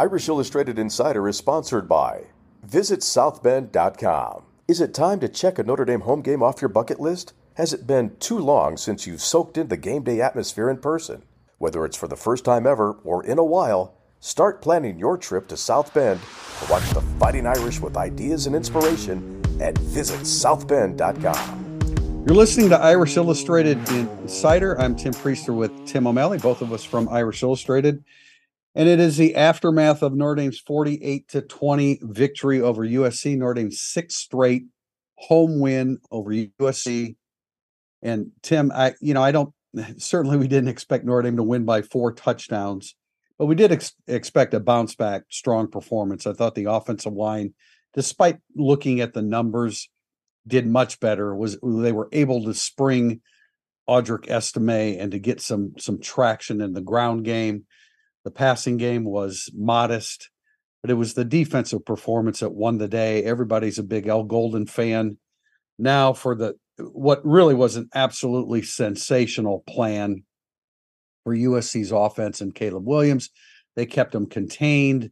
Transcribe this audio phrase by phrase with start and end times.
[0.00, 2.26] Irish Illustrated Insider is sponsored by
[2.62, 4.44] Visit Southbend.com.
[4.68, 7.32] Is it time to check a Notre Dame home game off your bucket list?
[7.54, 11.24] Has it been too long since you've soaked in the game day atmosphere in person?
[11.58, 15.48] Whether it's for the first time ever or in a while, start planning your trip
[15.48, 22.24] to South Bend to watch the Fighting Irish with ideas and inspiration at visitsouthbend.com.
[22.24, 24.80] You're listening to Irish Illustrated Insider.
[24.80, 28.04] I'm Tim Prister with Tim O'Malley, both of us from Irish Illustrated.
[28.78, 33.54] And it is the aftermath of Notre Dame's 48 to 20 victory over USC, Notre
[33.54, 34.66] Dame's sixth straight
[35.16, 37.16] home win over USC.
[38.02, 39.52] And Tim, I you know, I don't
[39.98, 42.94] certainly we didn't expect Notre Dame to win by four touchdowns,
[43.36, 46.24] but we did ex- expect a bounce back, strong performance.
[46.24, 47.54] I thought the offensive line,
[47.94, 49.90] despite looking at the numbers,
[50.46, 51.34] did much better.
[51.34, 53.22] Was they were able to spring
[53.88, 57.64] Audric Estime and to get some some traction in the ground game.
[58.28, 60.28] The passing game was modest,
[60.82, 63.24] but it was the defensive performance that won the day.
[63.24, 65.16] Everybody's a big Al Golden fan.
[65.78, 70.24] Now for the what really was an absolutely sensational plan
[71.24, 73.30] for USC's offense and Caleb Williams.
[73.76, 75.10] They kept him contained.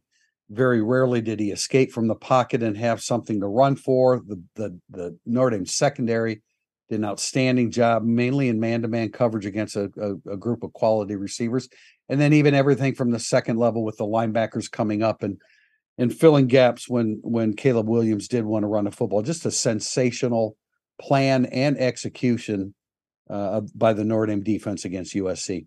[0.51, 4.21] Very rarely did he escape from the pocket and have something to run for.
[4.27, 6.43] The the the Notre Dame secondary
[6.89, 11.15] did an outstanding job, mainly in man-to-man coverage against a, a, a, group of quality
[11.15, 11.67] receivers,
[12.09, 15.39] and then even everything from the second level with the linebackers coming up and
[15.97, 19.21] and filling gaps when when Caleb Williams did want to run a football.
[19.21, 20.55] Just a sensational
[21.01, 22.73] plan and execution
[23.29, 25.65] uh, by the Notre Dame defense against USC.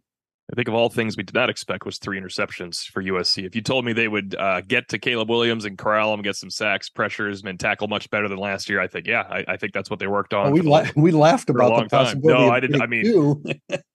[0.51, 3.45] I think of all things we did not expect was three interceptions for USC.
[3.45, 6.35] If you told me they would uh, get to Caleb Williams and corral him, get
[6.35, 9.57] some sacks, pressures, and tackle much better than last year, I think, yeah, I, I
[9.57, 10.49] think that's what they worked on.
[10.49, 12.47] Oh, we la- we laughed about the possibility.
[12.47, 12.83] No, I didn't.
[12.83, 13.05] I mean,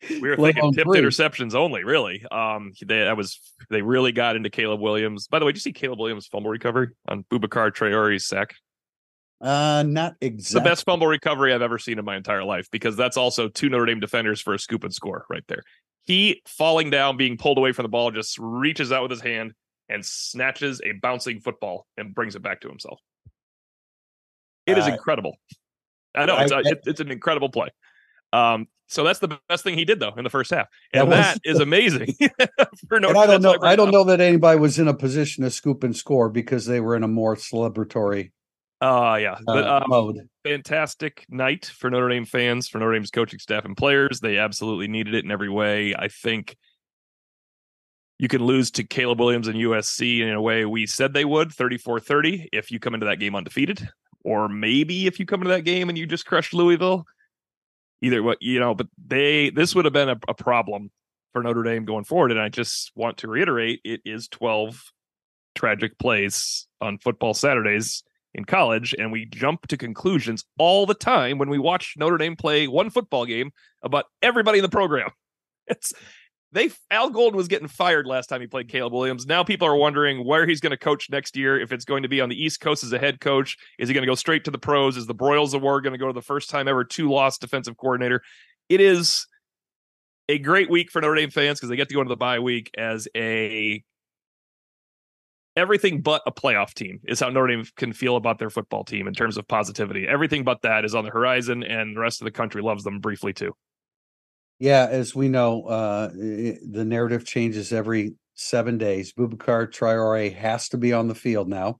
[0.10, 1.02] we were thinking tipped three.
[1.02, 1.84] interceptions only.
[1.84, 3.40] Really, um, they that was
[3.70, 5.28] they really got into Caleb Williams.
[5.28, 8.56] By the way, did you see Caleb Williams fumble recovery on Boubacar Traore's sack?
[9.42, 10.64] Uh, not exactly.
[10.64, 13.68] The best fumble recovery I've ever seen in my entire life because that's also two
[13.68, 15.64] Notre Dame defenders for a scoop and score right there.
[16.06, 19.54] He falling down, being pulled away from the ball, just reaches out with his hand
[19.90, 23.00] and snatches a bouncing football and brings it back to himself.
[24.66, 25.38] It is uh, incredible.
[26.16, 27.70] I know it's, I, a, it, it's an incredible play.
[28.34, 31.40] Um, so that's the best thing he did though in the first half, and that,
[31.44, 32.16] was, is amazing.
[32.88, 33.58] for no, I don't know.
[33.64, 36.80] I don't know that anybody was in a position to scoop and score because they
[36.80, 38.32] were in a more celebratory
[38.82, 39.38] uh yeah.
[39.46, 40.30] But, uh, um, mode.
[40.46, 44.20] Fantastic night for Notre Dame fans, for Notre Dame's coaching staff and players.
[44.20, 45.96] They absolutely needed it in every way.
[45.96, 46.56] I think
[48.20, 51.50] you can lose to Caleb Williams and USC in a way we said they would,
[51.50, 53.90] 34-30, if you come into that game undefeated.
[54.24, 57.06] Or maybe if you come into that game and you just crush Louisville.
[58.04, 60.92] Either what you know, but they this would have been a, a problem
[61.34, 62.30] for Notre Dame going forward.
[62.30, 64.80] And I just want to reiterate it is 12
[65.56, 68.04] tragic plays on football Saturdays
[68.36, 72.36] in college, and we jump to conclusions all the time when we watch Notre Dame
[72.36, 73.52] play one football game
[73.82, 75.10] about everybody in the program.
[75.68, 75.94] It's
[76.52, 79.26] they Al Golden was getting fired last time he played Caleb Williams.
[79.26, 81.60] Now people are wondering where he's going to coach next year.
[81.60, 83.96] If it's going to be on the East Coast as a head coach, is he
[83.96, 84.96] going to go straight to the pros?
[84.96, 87.78] Is the Broyles Award going to go to the first time ever two loss defensive
[87.78, 88.22] coordinator?
[88.70, 89.26] It is
[90.30, 92.38] a great week for Notre Dame fans because they get to go into the bye
[92.38, 93.84] week as a
[95.56, 99.08] everything but a playoff team is how Notre Dame can feel about their football team
[99.08, 100.08] in terms of positivity.
[100.08, 103.00] Everything but that is on the horizon, and the rest of the country loves them
[103.00, 103.54] briefly too.
[104.60, 109.14] Yeah, as we know, uh, the narrative changes every seven days.
[109.14, 111.80] Boubacar Traore has to be on the field now,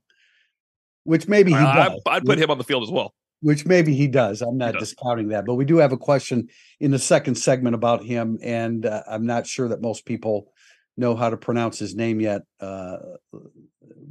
[1.04, 2.00] which maybe he uh, does.
[2.06, 3.14] I'd put him on the field as well.
[3.40, 4.40] Which maybe he does.
[4.40, 6.48] I'm not discounting that, but we do have a question
[6.80, 10.52] in the second segment about him, and uh, I'm not sure that most people
[10.96, 12.42] know how to pronounce his name yet.
[12.60, 12.96] Uh,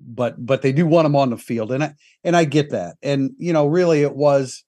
[0.08, 2.96] but but they do want him on the field, and I and I get that.
[3.02, 4.64] And you know, really, it was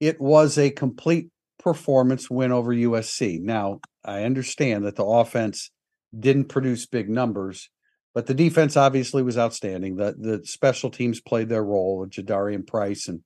[0.00, 1.28] it was a complete
[1.58, 3.40] performance win over USC.
[3.40, 5.70] Now I understand that the offense
[6.18, 7.70] didn't produce big numbers,
[8.14, 9.96] but the defense obviously was outstanding.
[9.96, 13.20] The the special teams played their role with Jadarian Price and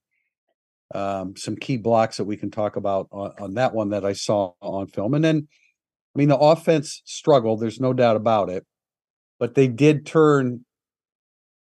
[0.95, 4.13] um, some key blocks that we can talk about on, on that one that I
[4.13, 5.49] saw on film, and then
[6.17, 7.61] I mean, the offense struggled.
[7.61, 8.65] There's no doubt about it,
[9.39, 10.65] but they did turn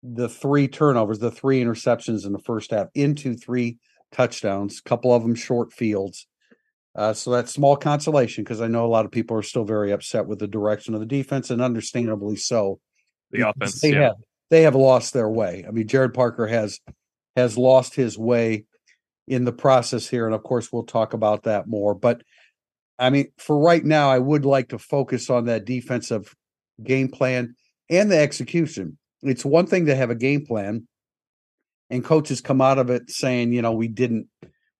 [0.02, 3.76] the three turnovers, the three interceptions in the first half into three
[4.12, 6.26] touchdowns, a couple of them short fields.
[6.96, 9.92] Uh, so that's small consolation because I know a lot of people are still very
[9.92, 12.80] upset with the direction of the defense, and understandably so.
[13.32, 14.00] The offense, they yeah.
[14.04, 14.16] have
[14.48, 15.66] they have lost their way.
[15.68, 16.80] I mean, Gerad Parker has
[17.36, 18.64] has lost his way
[19.28, 21.94] in the process here, and of course we'll talk about that more.
[21.94, 22.22] But
[23.00, 26.34] I mean, for right now, I would like to focus on that defensive
[26.84, 27.54] game plan
[27.88, 28.98] and the execution.
[29.22, 30.86] It's one thing to have a game plan
[31.88, 34.28] and coaches come out of it saying, you know, we didn't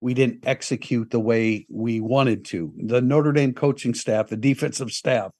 [0.03, 2.73] we didn't execute the way we wanted to.
[2.79, 5.33] The Notre Dame coaching staff, the defensive staff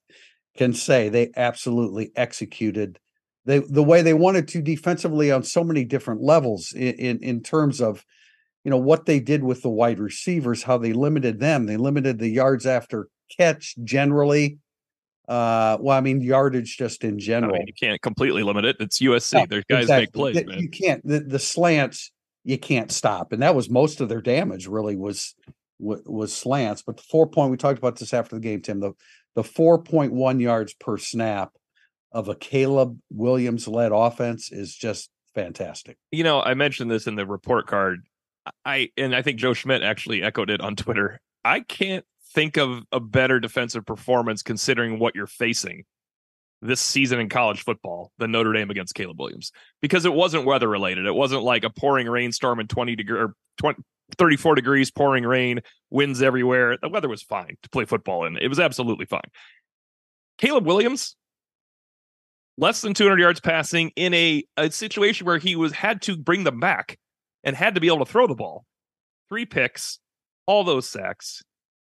[0.55, 2.99] can say they absolutely executed
[3.45, 7.41] they the way they wanted to defensively on so many different levels in, in, in
[7.41, 8.05] terms of
[8.63, 11.65] you know what they did with the wide receivers, how they limited them.
[11.65, 14.59] They limited the yards after catch generally.
[15.27, 17.55] Uh, well, I mean yardage just in general.
[17.55, 18.77] I mean, you can't completely limit it.
[18.79, 19.33] It's USC.
[19.33, 20.01] Yeah, Their guys exactly.
[20.01, 20.35] make plays.
[20.35, 20.59] The, man.
[20.59, 21.07] You can't.
[21.07, 22.11] The, the slants
[22.43, 24.67] you can't stop, and that was most of their damage.
[24.67, 25.35] Really was
[25.79, 26.81] was slants.
[26.81, 28.79] But the four point we talked about this after the game, Tim.
[28.79, 28.93] The
[29.35, 31.51] the four point one yards per snap
[32.11, 35.97] of a Caleb Williams led offense is just fantastic.
[36.11, 38.01] You know, I mentioned this in the report card.
[38.65, 41.19] I and I think Joe Schmidt actually echoed it on Twitter.
[41.43, 45.83] I can't think of a better defensive performance considering what you're facing
[46.61, 49.51] this season in college football than Notre Dame against Caleb Williams
[49.81, 51.05] because it wasn't weather related.
[51.05, 53.81] It wasn't like a pouring rainstorm in 20 degree or 20,
[54.17, 56.77] 34 degrees, pouring rain, winds everywhere.
[56.81, 58.37] The weather was fine to play football in.
[58.37, 59.21] It was absolutely fine.
[60.37, 61.15] Caleb Williams
[62.57, 66.43] less than 200 yards passing in a, a situation where he was had to bring
[66.43, 66.97] them back
[67.43, 68.65] and had to be able to throw the ball.
[69.29, 69.99] Three picks,
[70.45, 71.41] all those sacks.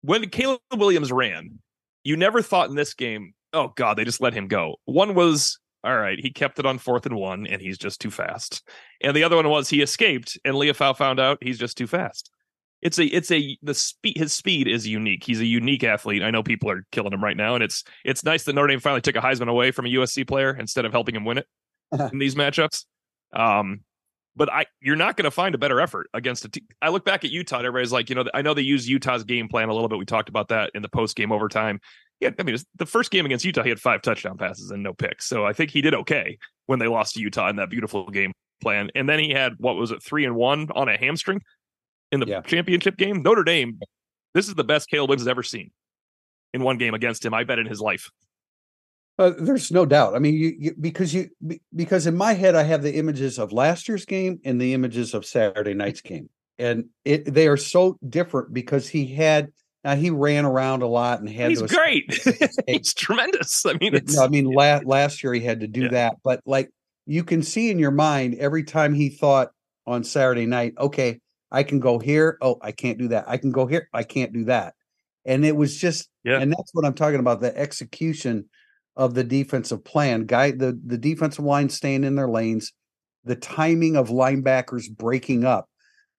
[0.02, 1.58] When Caleb Williams ran,
[2.04, 4.76] you never thought in this game, oh God, they just let him go.
[4.84, 8.10] One was, all right, he kept it on fourth and one, and he's just too
[8.10, 8.62] fast.
[9.02, 12.31] And the other one was he escaped, and Liufau found out he's just too fast
[12.82, 15.25] it's a it's a the speed his speed is unique.
[15.25, 16.22] He's a unique athlete.
[16.22, 18.81] I know people are killing him right now, and it's it's nice that Notre Dame
[18.81, 21.46] finally took a Heisman away from a USC player instead of helping him win it
[22.12, 22.84] in these matchups.
[23.32, 23.81] Um,
[24.37, 26.67] but I you're not going to find a better effort against a team.
[26.83, 27.59] I look back at Utah.
[27.59, 29.99] And everybody's like, you know, I know they use Utah's game plan a little bit.
[29.99, 31.81] We talked about that in the post game overtime.
[32.21, 34.94] Yeah, I mean, the first game against Utah, he had five touchdown passes and no
[34.94, 35.27] picks.
[35.27, 38.33] So I think he did okay when they lost to Utah in that beautiful game
[38.62, 38.91] plan.
[38.94, 41.43] And then he had what was it, three and one on a hamstring
[42.12, 42.41] in the yeah.
[42.43, 43.23] championship game.
[43.23, 43.79] Notre Dame,
[44.35, 45.71] this is the best Caleb Williams has ever seen
[46.55, 47.35] in one game against him.
[47.35, 48.11] I bet in his life.
[49.18, 50.14] Uh, there's no doubt.
[50.14, 51.30] I mean, you, you, because you
[51.74, 55.14] because in my head I have the images of last year's game and the images
[55.14, 56.28] of Saturday night's game,
[56.58, 59.48] and it they are so different because he had
[59.84, 61.50] now he ran around a lot and had.
[61.50, 62.04] He's great.
[62.66, 63.64] He's tremendous.
[63.64, 65.88] I mean, no, I mean last last year he had to do yeah.
[65.90, 66.70] that, but like
[67.06, 69.50] you can see in your mind every time he thought
[69.86, 71.20] on Saturday night, okay,
[71.50, 72.36] I can go here.
[72.42, 73.24] Oh, I can't do that.
[73.28, 73.88] I can go here.
[73.92, 74.74] I can't do that.
[75.24, 76.38] And it was just, yeah.
[76.40, 78.48] and that's what I'm talking about the execution
[78.96, 80.25] of the defensive plan.
[80.25, 82.72] Guy, the, the defensive line staying in their lanes,
[83.25, 85.69] the timing of linebackers breaking up.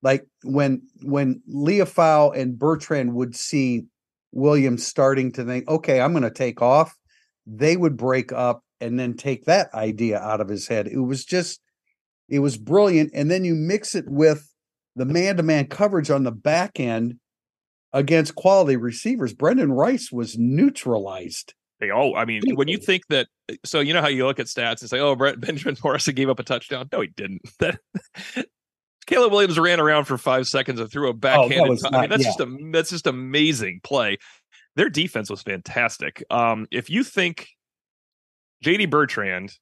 [0.04, 3.86] Like when when Liufau and Bertrand would see
[4.32, 6.96] Williams starting to think, okay, I'm going to take off,
[7.48, 10.88] they would break up and then take that idea out of his head.
[10.88, 11.60] It was just,
[12.30, 13.10] it was brilliant.
[13.16, 14.54] And then you mix it with
[14.96, 17.16] the man-to-man coverage on the back end
[17.92, 19.34] against quality receivers.
[19.34, 21.56] Brendan Rice was neutralized.
[21.80, 23.28] They all, I mean, when you think that,
[23.64, 26.30] so you know how you look at stats and say, "Oh, Brett Benjamin Morrison gave
[26.30, 27.42] up a touchdown." No, he didn't.
[27.60, 27.80] That
[29.06, 31.60] Caleb Williams ran around for five seconds and threw a backhanded.
[31.60, 32.30] Oh, that not, I mean, that's yeah.
[32.30, 34.18] just a that's just amazing play.
[34.76, 36.24] Their defense was fantastic.
[36.30, 37.48] Um, if you think
[38.66, 39.54] JD Bertrand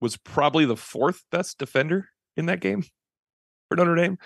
[0.00, 2.84] was probably the fourth best defender in that game
[3.68, 4.18] for Notre Dame,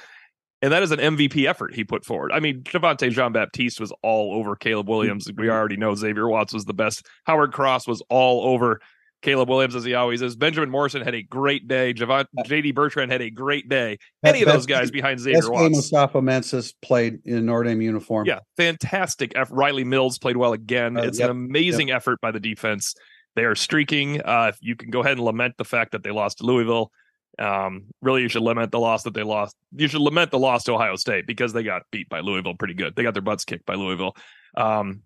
[0.66, 2.32] and that is an MVP effort he put forward.
[2.32, 5.28] I mean, Javontae Jean Baptiste was all over Caleb Williams.
[5.28, 5.50] We mm-hmm.
[5.50, 7.06] already know Xavier Watts was the best.
[7.22, 8.80] Howard Cross was all over
[9.22, 10.34] Caleb Williams, as he always is.
[10.34, 11.94] Benjamin Morrison had a great day.
[11.94, 13.98] Javon, JD Bertrand had a great day.
[14.24, 15.76] Any of those guys behind Xavier best Watts.
[15.76, 18.26] Mustafa Mensah played in Notre Dame uniform.
[18.26, 19.34] Yeah, fantastic.
[19.50, 20.96] Riley Mills played well again.
[20.96, 21.98] Uh, it's yep, an amazing yep.
[21.98, 22.92] effort by the defense.
[23.36, 24.20] They are streaking.
[24.20, 26.90] Uh, you can go ahead and lament the fact that they lost to Louisville.
[27.38, 29.56] Um, really, you should lament the loss that they lost.
[29.72, 32.74] You should lament the loss to Ohio State because they got beat by Louisville pretty
[32.74, 32.96] good.
[32.96, 34.16] They got their butts kicked by Louisville.
[34.56, 35.02] Um,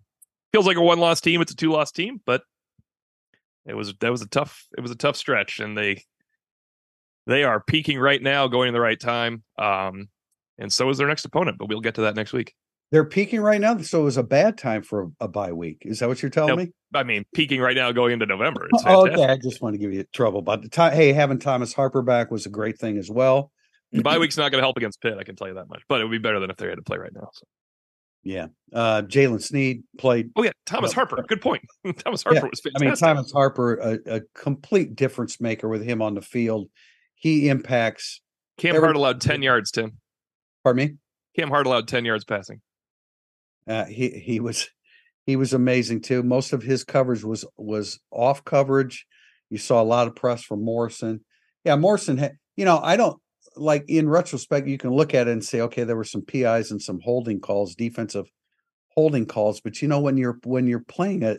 [0.53, 1.41] feels like a one loss team.
[1.41, 2.43] It's a two loss team, but
[3.65, 6.03] it was that was a tough it was a tough stretch, and they
[7.27, 9.43] they are peaking right now, going in the right time.
[9.57, 10.07] Um,
[10.57, 12.53] and so is their next opponent, but we'll get to that next week.
[12.91, 15.83] They're peaking right now, so it was a bad time for a, a bye week.
[15.85, 16.67] Is that what you're telling nope.
[16.67, 16.73] me?
[16.93, 18.67] I mean, peaking right now, going into November.
[18.85, 21.73] Oh, okay, I just want to give you trouble, but the time, hey, having Thomas
[21.73, 23.51] Harper back was a great thing as well.
[23.93, 25.83] The bye week's not going to help against Pitt, I can tell you that much.
[25.87, 27.29] But it would be better than if they had to play right now.
[27.33, 27.45] So.
[28.23, 30.31] Yeah, uh, Jaylen Sneed played.
[30.35, 31.23] Oh yeah, Thomas uh, Harper.
[31.27, 31.63] Good point.
[31.97, 32.75] Thomas Harper yeah, was fantastic.
[32.75, 36.69] I mean, Thomas Harper, a, a, complete difference maker with him on the field.
[37.15, 38.21] He impacts.
[38.57, 39.71] Cam every- Hart allowed ten yards.
[39.71, 39.97] Tim.
[40.63, 40.95] Pardon me.
[41.35, 42.61] Cam Hart allowed ten yards passing.
[43.67, 44.69] Uh, he he was
[45.25, 46.23] he was amazing too.
[46.23, 49.05] Most of his coverage was was off coverage,
[49.49, 51.21] You saw a lot of press from Morrison.
[51.63, 53.19] Yeah, Morrison you know, I don't
[53.55, 56.71] like in retrospect, you can look at it and say, okay, there were some PIs
[56.71, 58.27] and some holding calls, defensive
[58.89, 59.61] holding calls.
[59.61, 61.37] But you know, when you're when you're playing a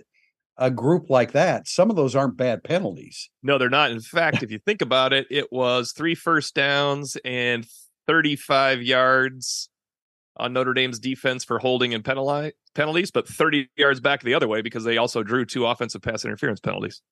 [0.59, 3.31] a group like that, some of those aren't bad penalties.
[3.43, 3.91] No, they're not.
[3.91, 7.67] In fact, if you think about it, it was three first downs and
[8.07, 9.71] 35 yards
[10.37, 14.49] on Notre Dame's defense for holding and penalty penalties, but 30 yards back the other
[14.49, 17.03] way because they also drew two offensive pass interference penalties.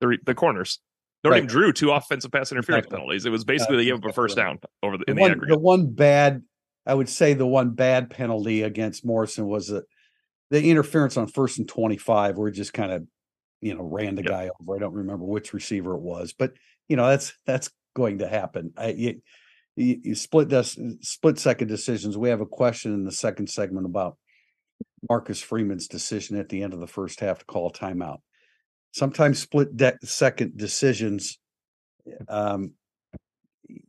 [0.00, 0.80] The, the corners.
[1.22, 1.40] Notre right.
[1.40, 2.96] Dame drew two offensive pass interference exactly.
[2.96, 3.26] penalties.
[3.26, 5.54] It was basically they gave up a first down over the, the, the one, aggregate.
[5.54, 6.42] The one bad,
[6.86, 9.84] I would say, the one bad penalty against Morrison was the,
[10.50, 13.06] the interference on first and twenty-five, where it just kind of,
[13.60, 14.30] you know, ran the yep.
[14.30, 14.76] guy over.
[14.76, 16.54] I don't remember which receiver it was, but
[16.88, 18.72] you know that's that's going to happen.
[18.78, 19.20] I, you,
[19.76, 22.18] you split this split second decisions.
[22.18, 24.16] We have a question in the second segment about
[25.08, 28.18] Marcus Freeman's decision at the end of the first half to call timeout.
[28.92, 31.38] Sometimes split de- second decisions,
[32.28, 32.72] um,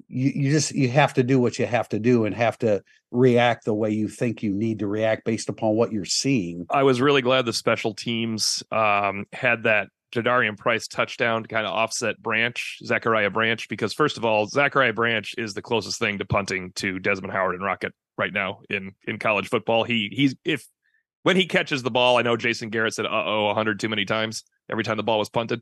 [0.08, 2.84] you, you just you have to do what you have to do and have to
[3.10, 6.66] react the way you think you need to react based upon what you're seeing.
[6.70, 11.66] I was really glad the special teams um, had that Jadarian Price touchdown to kind
[11.66, 16.18] of offset Branch, Zachariah Branch, because first of all, Zachariah Branch is the closest thing
[16.20, 19.84] to punting to Desmond Howard and Rocket right now in in college football.
[19.84, 20.66] He he's if
[21.24, 23.90] when he catches the ball, I know Jason Garrett said, uh oh a hundred too
[23.90, 25.62] many times." Every time the ball was punted,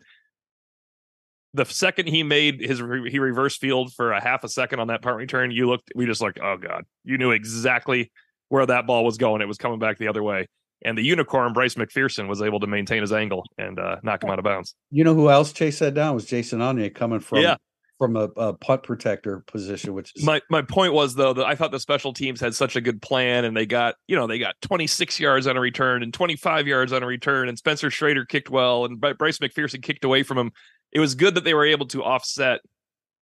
[1.54, 5.02] the second he made his he reverse field for a half a second on that
[5.02, 8.12] punt return, you looked, we just like, oh god, you knew exactly
[8.50, 9.42] where that ball was going.
[9.42, 10.48] It was coming back the other way
[10.84, 14.30] and the unicorn Bryce McPherson was able to maintain his angle and uh, knock him
[14.30, 14.76] out of bounds.
[14.92, 17.58] You know who else chased that down was Jason Onye coming from yeah.
[17.98, 19.94] from a, a punt protector position.
[19.94, 22.76] Which is my my point was though that I thought the special teams had such
[22.76, 26.04] a good plan and they got you know they got 26 yards on a return
[26.04, 30.06] and 25 yards on a return and Spencer Schrader kicked well and Bryce McPherson kicked
[30.06, 30.52] away from him.
[30.92, 32.62] It was good that they were able to offset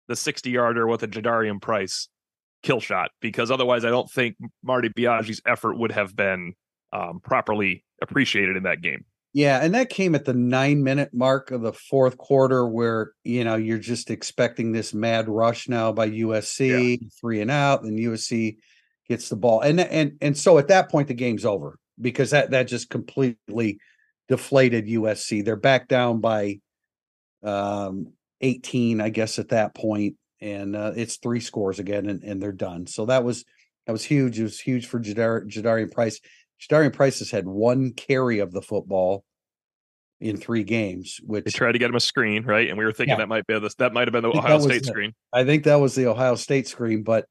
[0.08, 2.10] the 60 yarder with a Jadarian Price
[2.62, 6.56] kill shot because otherwise I don't think Marty Biagi's effort would have been
[6.94, 9.04] um, properly appreciated in that game.
[9.34, 13.44] Yeah, and that came at the nine minute mark of the fourth quarter, where you
[13.44, 17.08] know you're just expecting this mad rush now by USC, yeah.
[17.20, 18.58] three and out, and USC
[19.10, 22.52] gets the ball, and and and so at that point the game's over because that
[22.52, 23.80] that just completely
[24.28, 25.44] deflated USC.
[25.44, 26.60] They're back down by
[27.42, 32.42] um 18, I guess, at that point, and uh, it's three scores again, and, and
[32.42, 32.86] they're done.
[32.86, 33.46] So that was
[33.88, 34.40] that was huge.
[34.40, 36.20] It was huge for Jadar- Jadarian Price.
[36.70, 39.24] Jadarian Price has had one carry of the football
[40.20, 41.20] in three games.
[41.24, 42.70] Which they tried to get him a screen, right?
[42.70, 43.18] And we were thinking yeah.
[43.18, 43.76] that might be this.
[43.76, 45.14] That might have been the Ohio State the, screen.
[45.32, 47.26] I think that was the Ohio State screen, but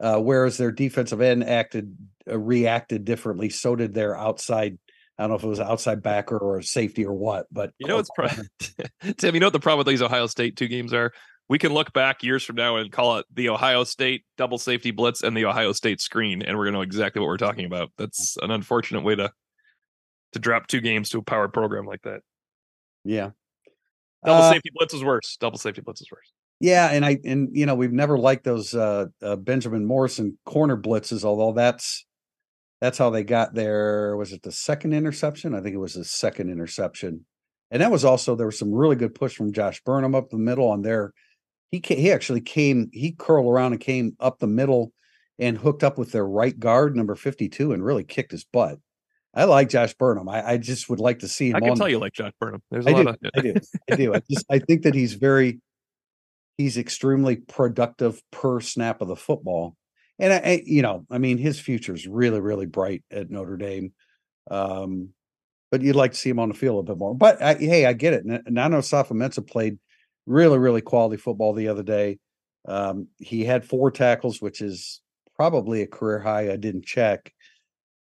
[0.00, 1.96] uh, whereas their defensive end acted
[2.28, 4.78] uh, reacted differently, so did their outside.
[5.18, 7.98] I don't know if it was outside backer or safety or what, but you know
[7.98, 8.28] it's pro-
[9.18, 9.34] Tim.
[9.34, 11.12] You know what the problem with these Ohio State two games are?
[11.50, 14.92] We can look back years from now and call it the Ohio State double safety
[14.92, 17.90] blitz and the Ohio State screen, and we're gonna know exactly what we're talking about.
[17.98, 19.32] That's an unfortunate way to
[20.32, 22.20] to drop two games to a power program like that.
[23.04, 23.30] Yeah.
[24.24, 25.36] Double uh, safety blitz is worse.
[25.40, 26.32] Double safety blitz is worse.
[26.60, 30.76] Yeah, and I and you know we've never liked those uh, uh, Benjamin Morrison corner
[30.76, 32.06] blitzes, although that's
[32.80, 34.16] that's how they got there.
[34.16, 35.56] Was it the second interception?
[35.56, 37.24] I think it was the second interception,
[37.72, 40.38] and that was also there was some really good push from Josh Burnham up the
[40.38, 41.12] middle on their
[41.70, 44.92] he came, he actually came he curled around and came up the middle
[45.38, 48.78] and hooked up with their right guard number 52 and really kicked his butt.
[49.32, 50.28] I like josh burnham.
[50.28, 52.62] I, I just would like to see him i can tell you like josh burnham.
[52.70, 53.54] There's a I lot do, of i do
[53.90, 54.14] i do.
[54.14, 55.60] I just i think that he's very
[56.58, 59.76] he's extremely productive per snap of the football.
[60.18, 63.56] And I, I you know i mean his future is really really bright at notre
[63.56, 63.92] dame
[64.50, 65.10] um
[65.70, 67.14] but you'd like to see him on the field a bit more.
[67.14, 68.24] But I, hey i get it.
[68.26, 69.78] Nana Osafo-Mensah played
[70.26, 72.18] really, really quality football the other day.
[72.66, 75.00] Um, he had four tackles, which is
[75.36, 76.52] probably a career high.
[76.52, 77.32] I didn't check,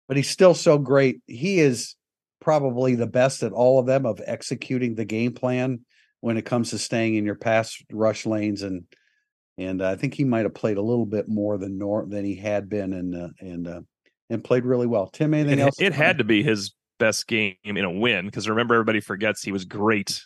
[0.07, 1.21] but he's still so great.
[1.27, 1.95] He is
[2.41, 5.81] probably the best at all of them of executing the game plan
[6.21, 8.83] when it comes to staying in your pass rush lanes and
[9.57, 12.35] and I think he might have played a little bit more than nor than he
[12.35, 13.81] had been and uh, and uh,
[14.29, 15.07] and played really well.
[15.07, 15.81] Tim, anything it, else?
[15.81, 19.51] It had to be his best game in a win because remember everybody forgets he
[19.51, 20.21] was great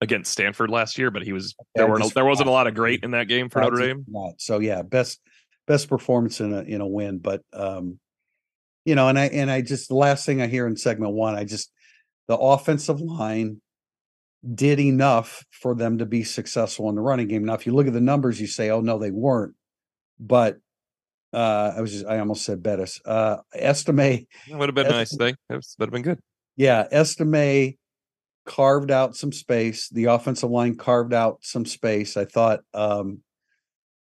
[0.00, 3.02] against Stanford last year, but he was there weren't there wasn't a lot of great
[3.02, 4.04] in that game for Notre Dame.
[4.08, 4.40] Not.
[4.40, 5.20] So yeah, best
[5.66, 7.18] best performance in a in a win.
[7.18, 7.98] But um,
[8.84, 11.34] you know, and I and I just the last thing I hear in segment one,
[11.34, 11.70] I just
[12.28, 13.60] the offensive line
[14.54, 17.44] did enough for them to be successful in the running game.
[17.44, 19.54] Now, if you look at the numbers, you say, oh no, they weren't.
[20.20, 20.58] But
[21.32, 23.00] uh I was just I almost said Bettis.
[23.04, 25.36] Uh Estime would have been a nice thing.
[25.50, 26.20] It would have been good.
[26.56, 27.76] Yeah, Estime
[28.46, 29.88] carved out some space.
[29.90, 32.16] The offensive line carved out some space.
[32.16, 33.20] I thought um,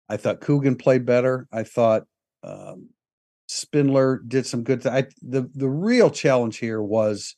[0.08, 1.48] I thought Coogan played better.
[1.52, 2.04] I thought
[2.44, 2.90] um,
[3.48, 4.84] Spindler did some good.
[4.84, 7.36] Th- I, the the real challenge here was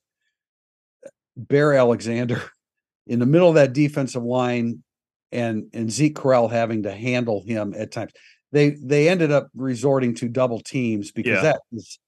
[1.36, 2.42] Bear Alexander
[3.08, 4.84] in the middle of that defensive line,
[5.32, 8.12] and and Zeke Correll having to handle him at times.
[8.52, 11.42] They they ended up resorting to double teams because yeah.
[11.42, 12.00] that is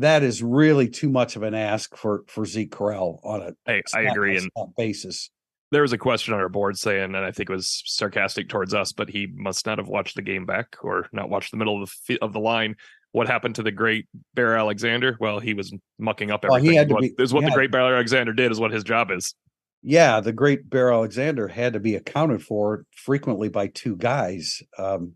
[0.00, 3.82] that is really too much of an ask for for Zeke Correll on a I,
[3.94, 5.30] I agree and basis.
[5.70, 8.74] There was a question on our board saying, and I think it was sarcastic towards
[8.74, 11.82] us, but he must not have watched the game back or not watched the middle
[11.82, 12.76] of the of the line.
[13.12, 15.16] What happened to the great Bear Alexander?
[15.20, 16.64] Well, he was mucking up everything.
[16.64, 18.52] Well, he had to what, be, is what the great Bear Alexander did.
[18.52, 19.34] Is what his job is.
[19.82, 24.62] Yeah, the great Bear Alexander had to be accounted for frequently by two guys.
[24.78, 25.14] Um,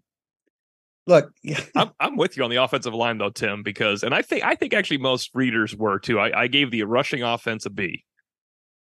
[1.07, 1.31] Look,
[1.75, 4.55] I'm I'm with you on the offensive line though, Tim, because and I think I
[4.55, 6.19] think actually most readers were too.
[6.19, 8.05] I, I gave the rushing offense a B.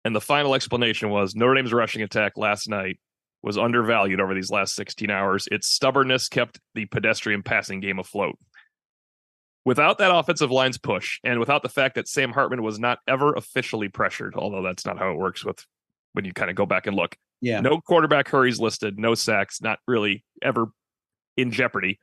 [0.05, 2.99] And the final explanation was Notre Dame's rushing attack last night
[3.41, 5.47] was undervalued over these last 16 hours.
[5.51, 8.37] Its stubbornness kept the pedestrian passing game afloat.
[9.65, 13.33] Without that offensive line's push, and without the fact that Sam Hartman was not ever
[13.33, 15.63] officially pressured, although that's not how it works with
[16.13, 17.15] when you kind of go back and look.
[17.41, 17.61] Yeah.
[17.61, 20.67] No quarterback hurries listed, no sacks, not really ever
[21.37, 21.99] in jeopardy.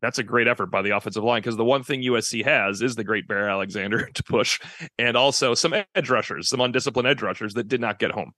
[0.00, 2.96] That's a great effort by the offensive line because the one thing USC has is
[2.96, 4.58] the great Bear Alexander to push,
[4.98, 8.32] and also some edge rushers, some undisciplined edge rushers that did not get home.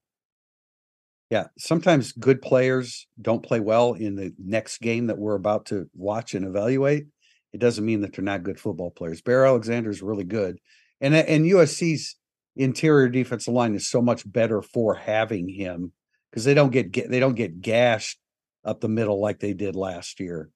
[1.30, 5.88] Yeah, sometimes good players don't play well in the next game that we're about to
[5.94, 7.06] watch and evaluate.
[7.54, 9.22] It doesn't mean that they're not good football players.
[9.22, 10.58] Bear Alexander is really good,
[11.00, 12.16] and and USC's
[12.56, 15.92] interior defensive line is so much better for having him
[16.30, 18.18] because they don't get, they don't get gashed
[18.64, 20.50] up the middle like they did last year.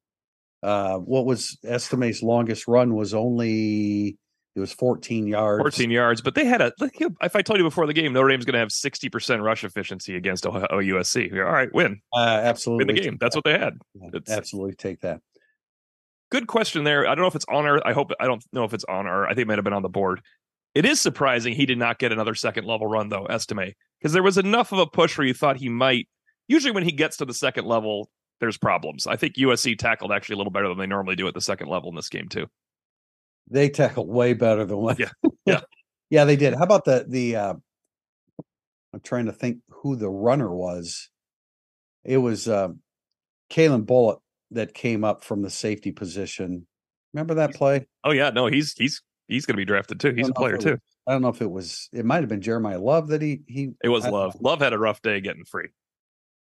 [0.63, 4.19] Uh, what was Estime's longest run was only
[4.57, 5.61] it was 14 yards.
[5.61, 6.73] 14 yards, but they had a.
[6.81, 9.65] If I told you before the game, Notre Dame's going to have 60 percent rush
[9.65, 11.33] efficiency against USC.
[11.33, 12.01] All right, win.
[12.13, 13.19] Uh, absolutely, win the game.
[13.21, 13.75] That's what they had.
[14.29, 15.21] Absolutely, take that.
[16.31, 17.07] Good question there.
[17.07, 17.87] I don't know if it's on our.
[17.87, 19.27] I hope I don't know if it's on our.
[19.27, 20.23] I think it might have been on the board.
[20.75, 24.23] It is surprising he did not get another second level run though, Estime, because there
[24.23, 26.09] was enough of a push where you thought he might
[26.49, 29.07] usually when he gets to the second level, there's problems.
[29.07, 31.69] I think USC tackled actually a little better than they normally do at the second
[31.69, 32.47] level in this game too.
[33.49, 34.99] They tackled way better than what.
[34.99, 35.11] Yeah,
[35.47, 35.61] yeah,
[36.11, 36.25] yeah.
[36.25, 36.55] They did.
[36.55, 37.37] How about the the?
[37.37, 37.55] uh
[38.93, 41.11] I'm trying to think who the runner was.
[42.03, 42.69] It was uh,
[43.51, 46.67] Calen Bullock that came up from the safety position.
[47.13, 47.87] Remember that play?
[48.05, 50.15] Oh yeah, no, he's he's he's going to be drafted too.
[50.15, 50.79] He's a player too.
[51.07, 51.91] I don't know if it was.
[51.93, 53.73] It might have been Jeremiyah Love that he he.
[53.85, 54.35] It was Love.
[54.41, 55.69] Love had a rough day getting free.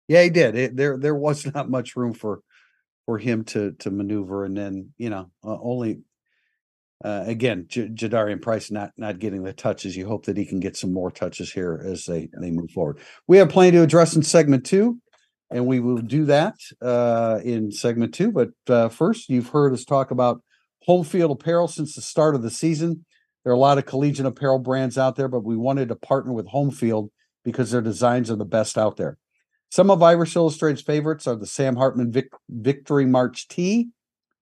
[0.08, 0.54] Yeah, he did.
[0.56, 2.40] It, there there was not much room for
[3.06, 6.00] for him to to maneuver, and then you know uh, only
[7.04, 9.96] uh, again J- Jadarian Price not not getting the touches.
[9.96, 12.98] You hope that he can get some more touches here as they they move forward.
[13.26, 14.98] We have plenty to address in segment two,
[15.50, 18.32] and we will do that uh, in segment two.
[18.32, 20.42] But uh, first, you've heard us talk about
[20.82, 23.04] home field apparel since the start of the season.
[23.44, 26.32] There are a lot of collegiate apparel brands out there, but we wanted to partner
[26.32, 27.10] with Home Field
[27.44, 29.18] because their designs are the best out there.
[29.72, 33.88] Some of Irish Illustrated's favorites are the Sam Hartman Vic- Victory March tee,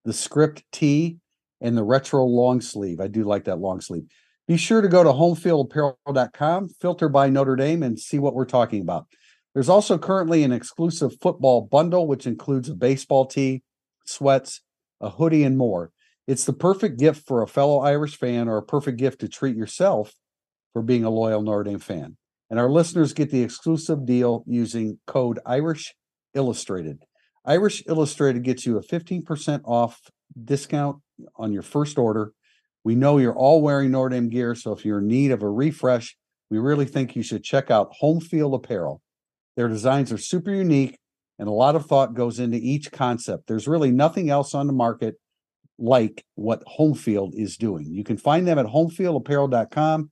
[0.03, 1.19] the script tee,
[1.61, 2.99] and the retro long sleeve.
[2.99, 4.03] I do like that long sleeve.
[4.45, 8.81] Be sure to go to homefieldapparel.com, filter by Notre Dame, and see what we're talking
[8.81, 9.07] about.
[9.53, 13.63] There's also currently an exclusive football bundle, which includes a baseball tee,
[14.05, 14.59] sweats,
[14.99, 15.91] a hoodie, and more.
[16.27, 19.55] It's the perfect gift for a fellow Irish fan or a perfect gift to treat
[19.55, 20.13] yourself
[20.73, 22.17] for being a loyal Notre Dame fan.
[22.51, 25.95] And our listeners get the exclusive deal using code Irish
[26.33, 27.01] Illustrated.
[27.45, 30.01] Irish Illustrated gets you a 15% off
[30.43, 30.97] discount
[31.37, 32.33] on your first order.
[32.83, 35.49] We know you're all wearing Notre Dame gear, so if you're in need of a
[35.49, 36.17] refresh,
[36.49, 39.01] we really think you should check out Home Field Apparel.
[39.55, 40.99] Their designs are super unique,
[41.39, 43.47] and a lot of thought goes into each concept.
[43.47, 45.15] There's really nothing else on the market
[45.79, 47.85] like what Home Field is doing.
[47.93, 50.11] You can find them at homefieldapparel.com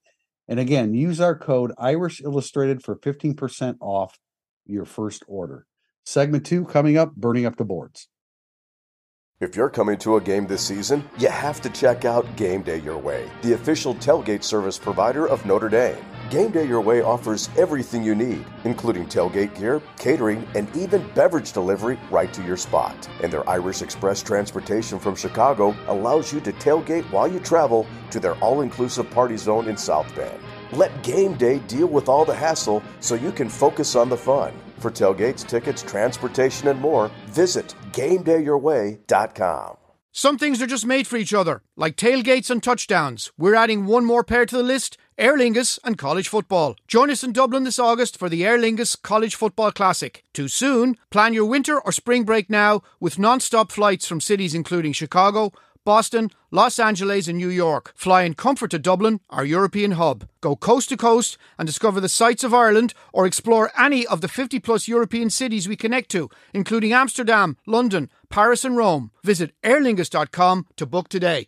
[0.49, 4.17] and again, use our code Irish Illustrated for 15% off
[4.65, 5.67] your first order.
[6.03, 8.07] Segment two coming up, burning up the boards.
[9.39, 12.79] If you're coming to a game this season, you have to check out Game Day
[12.79, 16.03] Your Way, the official tailgate service provider of Notre Dame.
[16.29, 21.53] Game Day Your Way offers everything you need, including tailgate gear, catering, and even beverage
[21.53, 23.09] delivery right to your spot.
[23.23, 28.19] And their Irish Express transportation from Chicago allows you to tailgate while you travel to
[28.19, 30.39] their all inclusive party zone in South Bend.
[30.71, 34.53] Let Game Day deal with all the hassle so you can focus on the fun.
[34.77, 39.77] For tailgates, tickets, transportation, and more, visit GameDayYourWay.com.
[40.11, 43.31] Some things are just made for each other, like tailgates and touchdowns.
[43.37, 46.77] We're adding one more pair to the list Aer Lingus and college football.
[46.88, 50.23] Join us in Dublin this August for the Aer Lingus College Football Classic.
[50.32, 50.95] Too soon?
[51.10, 55.51] Plan your winter or spring break now with non stop flights from cities including Chicago,
[55.84, 57.91] Boston, Los Angeles, and New York.
[57.97, 60.25] Fly in comfort to Dublin, our European hub.
[60.39, 64.29] Go coast to coast and discover the sights of Ireland or explore any of the
[64.29, 69.12] 50 plus European cities we connect to, including Amsterdam, London, Paris, and Rome.
[69.21, 71.47] Visit aerlingus.com to book today.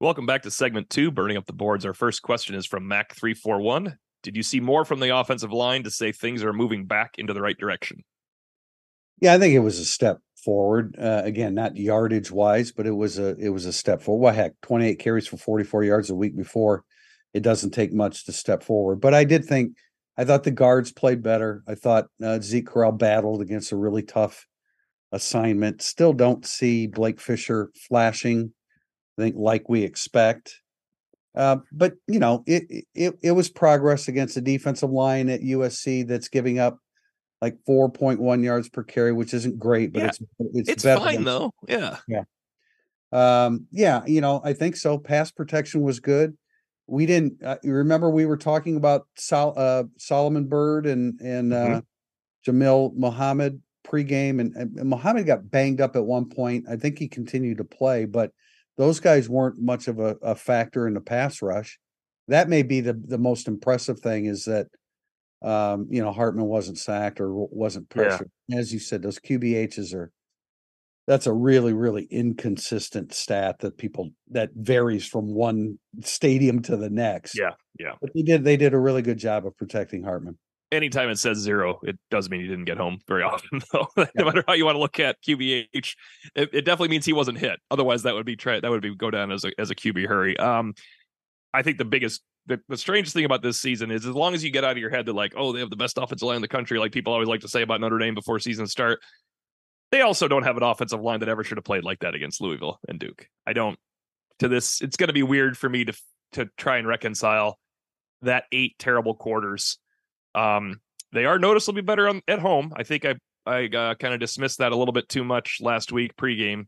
[0.00, 1.84] Welcome back to segment two, Burning Up the Boards.
[1.84, 3.96] Our first question is from Mac341.
[4.22, 7.32] Did you see more from the offensive line to say things are moving back into
[7.32, 8.04] the right direction?
[9.20, 10.94] Yeah, I think it was a step forward.
[10.96, 14.22] Uh, again, not yardage wise, but it was a it was a step forward.
[14.22, 16.84] What heck, 28 carries for 44 yards a week before.
[17.34, 19.00] It doesn't take much to step forward.
[19.00, 19.72] But I did think
[20.16, 21.64] I thought the guards played better.
[21.66, 24.46] I thought uh, Zeke Correll battled against a really tough
[25.10, 25.82] assignment.
[25.82, 28.52] Still don't see Blake Fisher flashing.
[29.18, 30.60] I think like we expect.
[31.34, 36.06] Uh, but you know, it, it it was progress against a defensive line at USC
[36.06, 36.78] that's giving up
[37.40, 40.08] like 4.1 yards per carry, which isn't great, but yeah.
[40.08, 41.54] it's it's, it's fine than, though.
[41.68, 41.98] Yeah.
[42.08, 42.22] Yeah.
[43.10, 44.98] Um, yeah, you know, I think so.
[44.98, 46.36] Pass protection was good.
[46.86, 51.74] We didn't uh, remember we were talking about Sol, uh, Solomon Byrd and and mm-hmm.
[51.74, 51.80] uh,
[52.46, 56.66] Jamil Muhammad pregame, and, and Muhammad got banged up at one point.
[56.68, 58.32] I think he continued to play, but
[58.78, 61.78] those guys weren't much of a, a factor in the pass rush.
[62.28, 64.68] That may be the the most impressive thing is that
[65.42, 68.30] um, you know, Hartman wasn't sacked or wasn't pressured.
[68.48, 68.58] Yeah.
[68.58, 70.10] As you said, those QBHs are
[71.06, 76.90] that's a really, really inconsistent stat that people that varies from one stadium to the
[76.90, 77.38] next.
[77.38, 77.92] Yeah, yeah.
[78.00, 80.38] But they did they did a really good job of protecting Hartman.
[80.70, 83.86] Anytime it says zero, it does mean he didn't get home very often, though.
[83.96, 84.06] Yeah.
[84.16, 85.94] no matter how you want to look at QBH, it,
[86.52, 87.58] it, definitely means he wasn't hit.
[87.70, 90.06] Otherwise, that would be try that would be go down as a as a QB
[90.06, 90.36] hurry.
[90.38, 90.74] Um,
[91.54, 94.42] I think the biggest the, the strangest thing about this season is as long as
[94.42, 96.36] you get out of your head that like, oh, they have the best offensive line
[96.36, 99.00] in the country, like people always like to say about Notre Dame before season start.
[99.90, 102.40] They also don't have an offensive line that ever should have played like that against
[102.40, 103.28] Louisville and Duke.
[103.46, 103.78] I don't.
[104.38, 105.92] To this, it's going to be weird for me to
[106.32, 107.58] to try and reconcile
[108.22, 109.78] that eight terrible quarters.
[110.34, 110.80] Um,
[111.12, 112.72] they are noticeably better on, at home.
[112.76, 113.14] I think I
[113.46, 116.66] I uh, kind of dismissed that a little bit too much last week pregame.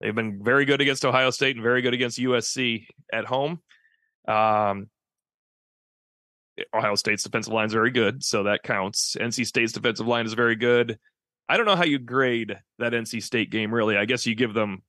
[0.00, 3.60] They've been very good against Ohio State and very good against USC at home.
[4.28, 4.88] Um,
[6.72, 9.16] Ohio State's defensive line is very good, so that counts.
[9.18, 10.98] NC State's defensive line is very good.
[11.48, 13.96] I don't know how you grade that NC State game really.
[13.96, 14.82] I guess you give them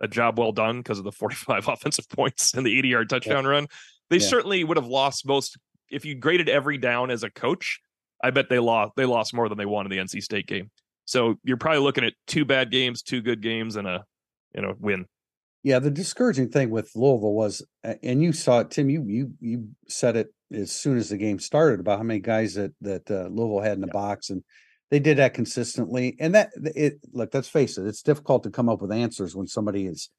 [0.00, 3.44] a job well done because of the 45 offensive points and the 80 yard touchdown
[3.44, 3.50] yeah.
[3.50, 3.66] run.
[4.10, 4.26] They yeah.
[4.26, 5.56] certainly would have lost most
[5.90, 7.80] if you graded every down as a coach.
[8.22, 10.70] I bet they lost they lost more than they won in the NC State game.
[11.04, 14.04] So you're probably looking at two bad games, two good games, and a
[14.54, 15.06] you know win.
[15.62, 17.64] Yeah, the discouraging thing with Louisville was,
[18.02, 18.90] and you saw it, Tim.
[18.90, 22.54] You you you said it as soon as the game started about how many guys
[22.54, 23.92] that that uh, Louisville had in the yeah.
[23.92, 24.42] box, and
[24.90, 26.16] they did that consistently.
[26.20, 29.46] And that it look, let's face it, it's difficult to come up with answers when
[29.46, 30.10] somebody is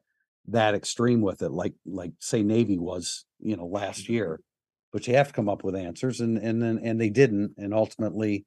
[0.48, 4.14] that extreme with it, like like say Navy was, you know, last mm-hmm.
[4.14, 4.40] year.
[4.92, 7.74] But you have to come up with answers, and and then and they didn't, and
[7.74, 8.46] ultimately,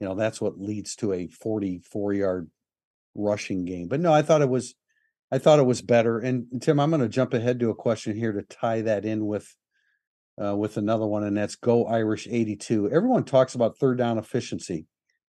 [0.00, 2.50] you know, that's what leads to a forty-four yard
[3.14, 3.88] rushing game.
[3.88, 4.74] But no, I thought it was,
[5.32, 6.18] I thought it was better.
[6.18, 9.26] And Tim, I'm going to jump ahead to a question here to tie that in
[9.26, 9.54] with
[10.42, 12.90] uh, with another one, and that's Go Irish 82.
[12.90, 14.86] Everyone talks about third down efficiency.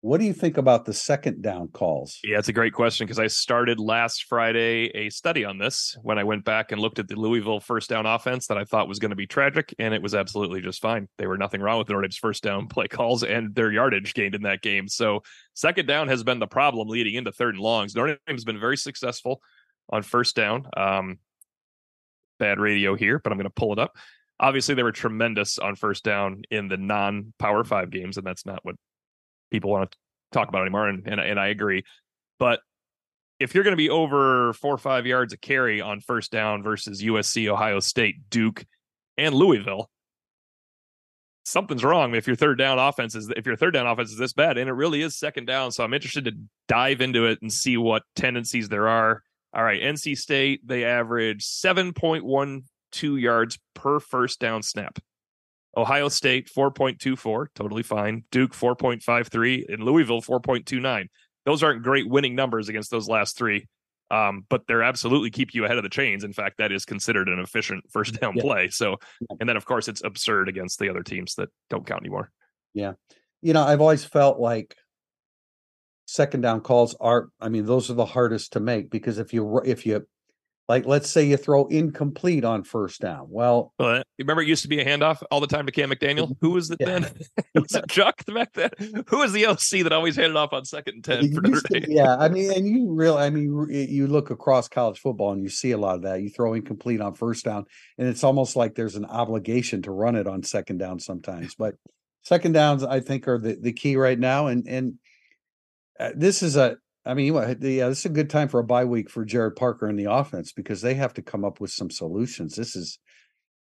[0.02, 2.18] What do you think about the second down calls?
[2.24, 6.18] Yeah, it's a great question because I started last Friday a study on this when
[6.18, 8.98] I went back and looked at the Louisville first down offense that I thought was
[8.98, 11.06] going to be tragic, and it was absolutely just fine.
[11.18, 14.34] They were nothing wrong with Notre Dame's first down play calls and their yardage gained
[14.34, 14.88] in that game.
[14.88, 17.94] So, second down has been the problem leading into third and longs.
[17.94, 19.42] Notre Dame's been very successful
[19.90, 20.66] on first down.
[20.78, 21.18] Um,
[22.38, 23.92] bad radio here, but I'm going to pull it up
[24.42, 28.46] obviously they were tremendous on first down in the non power five games and that's
[28.46, 28.74] not what
[29.50, 29.98] people want to
[30.32, 31.84] talk about anymore and, and, and i agree
[32.38, 32.60] but
[33.38, 36.62] if you're going to be over four or five yards of carry on first down
[36.62, 38.64] versus usc ohio state duke
[39.18, 39.90] and louisville
[41.44, 44.32] something's wrong if your third down offense is if your third down offense is this
[44.32, 46.32] bad and it really is second down so i'm interested to
[46.68, 51.44] dive into it and see what tendencies there are all right nc state they average
[51.44, 54.98] 7.1 two yards per first down snap.
[55.76, 58.24] Ohio State 4.24, totally fine.
[58.30, 61.06] Duke 4.53, and Louisville 4.29.
[61.46, 63.68] Those aren't great winning numbers against those last three,
[64.10, 66.24] um, but they're absolutely keep you ahead of the chains.
[66.24, 68.42] In fact, that is considered an efficient first down yeah.
[68.42, 68.68] play.
[68.68, 68.96] So,
[69.38, 72.30] and then of course it's absurd against the other teams that don't count anymore.
[72.74, 72.92] Yeah,
[73.42, 74.76] you know, I've always felt like
[76.06, 77.28] second down calls are.
[77.40, 80.06] I mean, those are the hardest to make because if you if you
[80.70, 83.26] Like, let's say you throw incomplete on first down.
[83.28, 86.36] Well, well remember it used to be a handoff all the time to Cam McDaniel.
[86.40, 86.86] Who was it yeah.
[86.86, 87.02] then?
[87.56, 88.70] was it Chuck back then?
[89.08, 91.86] Who was the OC that always handed off on second and ten for Notre Dame?
[91.88, 95.48] Yeah, I mean, and you really, I mean, you look across college football and you
[95.48, 96.22] see a lot of that.
[96.22, 97.64] You throw incomplete on first down,
[97.98, 101.56] and it's almost like there's an obligation to run it on second down sometimes.
[101.56, 101.74] But
[102.22, 104.94] second downs, I think, are the the key right now, and and
[105.98, 108.84] uh, this is a I mean, yeah, this is a good time for a bye
[108.84, 111.90] week for Gerad Parker and the offense because they have to come up with some
[111.90, 112.54] solutions.
[112.54, 112.98] This is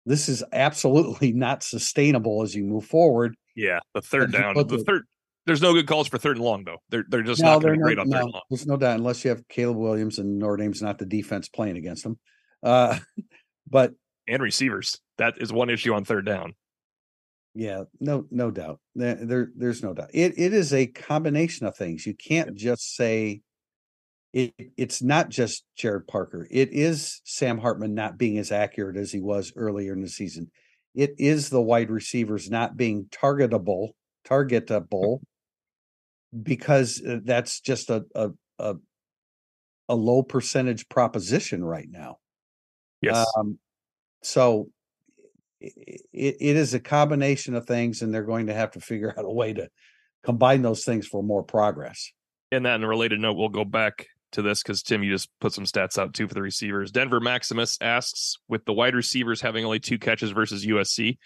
[0.05, 3.35] this is absolutely not sustainable as you move forward.
[3.55, 5.03] Yeah, the third down, the third.
[5.45, 6.77] There's no good calls for third and long though.
[6.89, 8.41] They're they're just no, not going to be great on no, third and long.
[8.49, 11.77] There's no doubt unless you have Caleb Williams and Notre Dame's not the defense playing
[11.77, 12.17] against them.
[12.61, 12.97] Uh,
[13.69, 13.93] but
[14.27, 14.99] and receivers.
[15.17, 16.53] That is one issue on third down.
[17.55, 18.79] Yeah, no, no doubt.
[18.95, 20.09] There, there, there's no doubt.
[20.13, 22.05] It, it is a combination of things.
[22.05, 23.41] You can't just say
[24.33, 24.53] it.
[24.75, 26.47] It's not just Gerad Parker.
[26.49, 30.49] It is Sam Hartman not being as accurate as he was earlier in the season.
[30.95, 33.89] It is the wide receivers not being targetable,
[34.27, 35.19] targetable,
[36.41, 38.75] because uh, that's just a a a,
[39.89, 42.17] a low percentage proposition right now.
[43.01, 43.27] Yes.
[43.37, 43.59] Um,
[44.23, 44.69] so
[45.63, 49.25] it, it is a combination of things, and they're going to have to figure out
[49.25, 49.69] a way to
[50.23, 52.11] combine those things for more progress.
[52.51, 55.29] And that, in a related note, we'll go back to this because Tim, you just
[55.39, 56.91] put some stats out too for the receivers.
[56.91, 61.17] Denver Maximus asks, with the wide receivers having only two catches versus USC,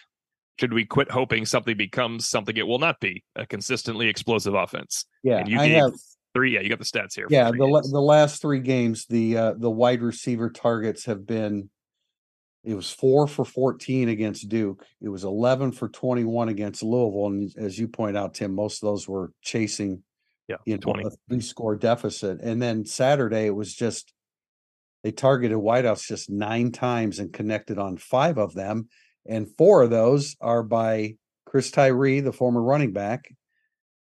[0.60, 5.06] should we quit hoping something becomes something it will not be a consistently explosive offense?
[5.24, 5.94] Yeah, and you I have
[6.34, 6.54] three.
[6.54, 7.28] Yeah, you got the stats here.
[7.30, 11.70] Yeah, the the last three games, the uh, the wide receiver targets have been
[12.68, 14.86] it was four for 14 against Duke.
[15.00, 17.28] It was 11 for 21 against Louisville.
[17.28, 20.04] And as you point out, Tim, most of those were chasing
[20.50, 21.06] yeah, you know, 20.
[21.06, 22.42] a three score deficit.
[22.42, 24.14] And then Saturday, it was just
[25.02, 28.90] they targeted wideouts just nine times and connected on five of them.
[29.26, 33.34] And four of those are by Chris Tyree, the former running back,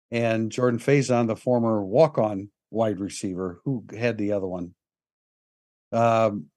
[0.10, 3.62] and Jordan Faison, the former walk on wide receiver.
[3.64, 4.74] Who had the other one?
[5.92, 6.48] Um,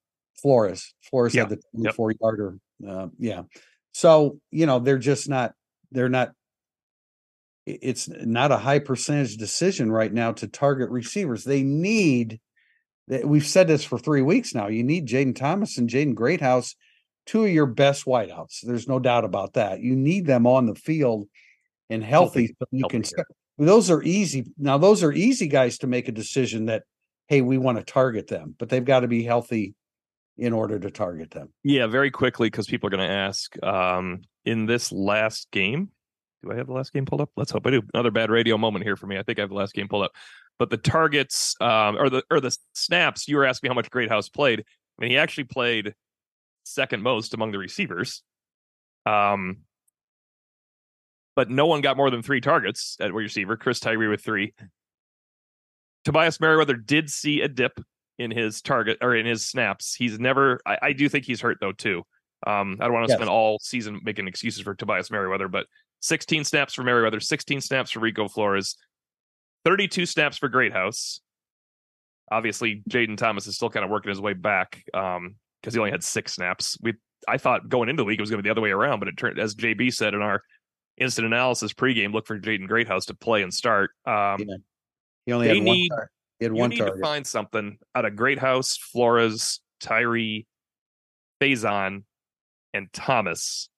[0.41, 0.95] Flores.
[1.03, 1.43] Flores yeah.
[1.43, 2.19] had the 24 yep.
[2.21, 2.59] yarder.
[2.87, 3.43] Uh, yeah.
[3.93, 5.55] So, you know, they're just not,
[5.91, 6.33] they're not,
[7.67, 11.45] it's not a high percentage decision right now to target receivers.
[11.45, 12.41] They need,
[13.09, 14.69] we've said this for three weeks now.
[14.69, 16.75] You need Jayden Thomas and Jaden Greathouse,
[17.27, 18.61] two of your best wideouts.
[18.63, 19.81] There's no doubt about that.
[19.81, 21.29] You need them on the field
[21.91, 23.25] and healthy, so you healthy can.
[23.59, 24.47] Those are easy.
[24.57, 26.85] Now, those are easy guys to make a decision that,
[27.27, 29.75] hey, we want to target them, but they've got to be healthy
[30.39, 31.53] in order to target them.
[31.65, 33.63] Yeah, very quickly because people are going to ask.
[33.63, 35.91] Um, in this last game,
[36.43, 37.31] do I have the last game pulled up?
[37.37, 37.83] Let's hope I do.
[37.93, 39.19] Another bad radio moment here for me.
[39.19, 40.13] I think I have the last game pulled up.
[40.59, 43.91] But the targets um, or the or the snaps, you were asking me how much
[43.91, 44.61] Greathouse played.
[44.61, 45.95] I mean, he actually played
[46.65, 48.23] second most among the receivers.
[49.07, 49.59] Um,
[51.35, 53.57] but no one got more than three targets at receiver.
[53.57, 54.55] Chris Tyree with three.
[56.05, 57.81] Tobias Merriweather did see a dip
[58.19, 59.95] in his target or in his snaps.
[59.95, 60.61] He's never.
[60.67, 62.05] I, I do think he's hurt though too.
[62.47, 63.19] Um, I don't want to yes.
[63.19, 65.67] spend all season making excuses for Tobias Merriweather, but
[66.01, 68.77] 16 snaps for Merriweather, 16 snaps for Rico Flores,
[69.65, 71.21] 32 snaps for Greathouse.
[72.31, 75.79] Obviously, Jayden Thomas is still kind of working his way back um, because um, he
[75.79, 76.77] only had six snaps.
[76.81, 76.95] We
[77.27, 79.01] I thought going into the league it was going to be the other way around,
[79.01, 80.43] but it turned as JB said in our
[80.99, 83.91] instant analysis pregame, look for Jaden Greathouse to play and start.
[84.07, 84.57] Um, yeah.
[85.27, 86.11] He only had need, one start.
[86.39, 86.97] He had you one need target.
[86.97, 90.47] to find something out of Greathouse, Flores, Tyree,
[91.41, 92.05] Faison,
[92.73, 93.69] and Thomas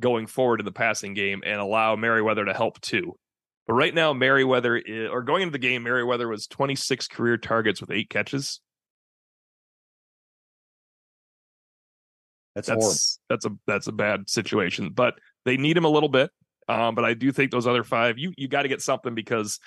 [0.00, 3.16] going forward in the passing game and allow Merriweather to help too.
[3.66, 7.80] But right now, Merriweather, is, or going into the game, Merriweather was 26 career targets
[7.80, 8.60] with eight catches.
[12.54, 14.90] That's that's that's a that's a bad situation.
[14.90, 16.30] But they need him a little bit.
[16.68, 19.58] Um, but I do think those other five, you you got to get something because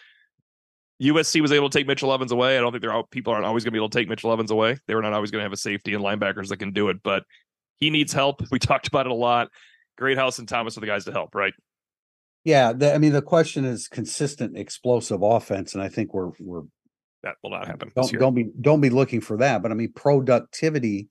[1.02, 2.58] USC was able to take Mitchell Evans away.
[2.58, 4.52] I don't think they're people aren't always going to be able to take Mitchell Evans
[4.52, 4.78] away.
[4.88, 6.98] They were not always going to have a safety and linebackers that can do it,
[7.04, 7.24] but
[7.78, 8.42] he needs help.
[8.52, 9.50] We talked about it a lot.
[9.98, 11.54] Greathouse and Thomas are the guys to help, right?
[12.44, 16.64] Yeah, the, I mean the question is consistent explosive offense, and I think we're we're
[17.24, 17.92] that will not happen.
[17.96, 21.10] Don't don't be don't be looking for that, but I mean productivity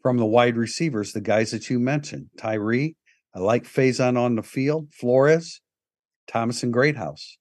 [0.00, 2.94] from the wide receivers, the guys that you mentioned, Tyree.
[3.34, 5.60] I like Faison on the field, Flores,
[6.28, 7.36] Thomas, and Greathouse.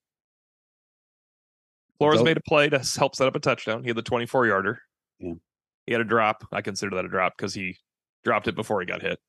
[1.97, 3.83] Flores made a play to help set up a touchdown.
[3.83, 4.81] He had the 24 yarder.
[5.19, 5.33] Yeah.
[5.85, 6.45] He had a drop.
[6.51, 7.77] I consider that a drop because he
[8.23, 9.19] dropped it before he got hit.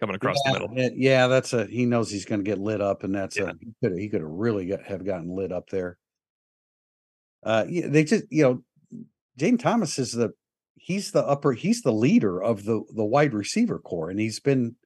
[0.00, 0.92] Coming across yeah, the middle.
[0.96, 3.50] Yeah, that's a he knows he's going to get lit up, and that's yeah.
[3.50, 5.98] a he could he could have really got, have gotten lit up there.
[7.44, 9.04] Uh, yeah, they just you know,
[9.38, 10.32] Jayden Thomas is the
[10.74, 14.76] he's the upper he's the leader of the the wide receiver corps and he's been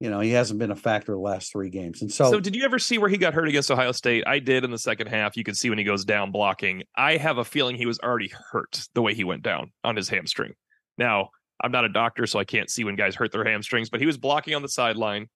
[0.00, 2.02] you know he hasn't been a factor the last three games.
[2.02, 4.24] And so so did you ever see where he got hurt against ohio state?
[4.26, 5.36] I did in the second half.
[5.36, 6.82] You could see when he goes down blocking.
[6.96, 10.08] I have a feeling he was already hurt the way he went down on his
[10.08, 10.54] hamstring.
[10.96, 11.30] Now
[11.60, 14.06] i'm not a doctor so i can't see when guys hurt their hamstrings but he
[14.06, 15.26] was blocking on the sideline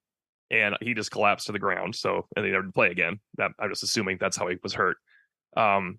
[0.52, 1.96] and he just collapsed to the ground.
[1.96, 3.18] So and they never play again.
[3.38, 4.98] That i'm just assuming that's how he was hurt.
[5.56, 5.98] Um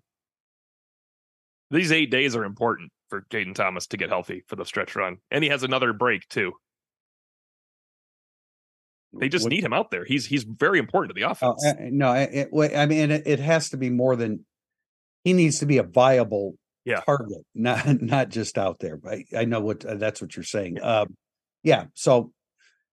[1.70, 5.16] these eight days are important for Jayden Thomas to get healthy for the stretch run.
[5.30, 6.52] And he has another break too.
[9.18, 10.04] They just what, need him out there.
[10.04, 11.64] He's he's very important to the oh, offense.
[11.64, 14.44] Uh, no, it, I mean it, it, has to be more than
[15.22, 17.00] he needs to be a viable yeah.
[17.00, 18.96] target, not not just out there.
[18.96, 20.76] But I, I know what uh, that's what you're saying.
[20.76, 21.00] Yeah.
[21.00, 21.16] Um,
[21.62, 21.84] yeah.
[21.94, 22.32] So,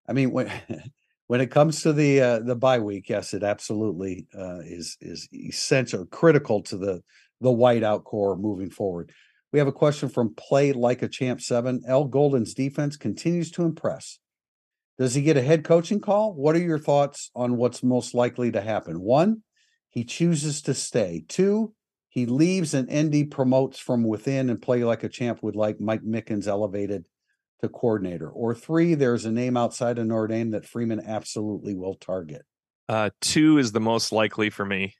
[0.07, 0.51] I mean when
[1.27, 5.27] when it comes to the uh, the bye week, yes, it absolutely uh, is is
[5.33, 7.01] essential, critical to the
[7.39, 9.11] the wideout corps moving forward.
[9.51, 11.81] We have a question from Play Like a Champ 7.
[11.87, 14.19] Al Golden's defense continues to impress.
[15.01, 16.31] Does he get a head coaching call?
[16.31, 19.01] What are your thoughts on what's most likely to happen?
[19.01, 19.41] One,
[19.89, 21.25] he chooses to stay.
[21.27, 21.73] Two,
[22.07, 26.03] he leaves and ND promotes from within and play like a champ would like Mike
[26.03, 27.07] Mickens elevated
[27.61, 28.29] to coordinator.
[28.29, 32.43] Or three, there's a name outside of Notre Dame that Freeman absolutely will target.
[32.87, 34.93] Uh, two is the most likely for me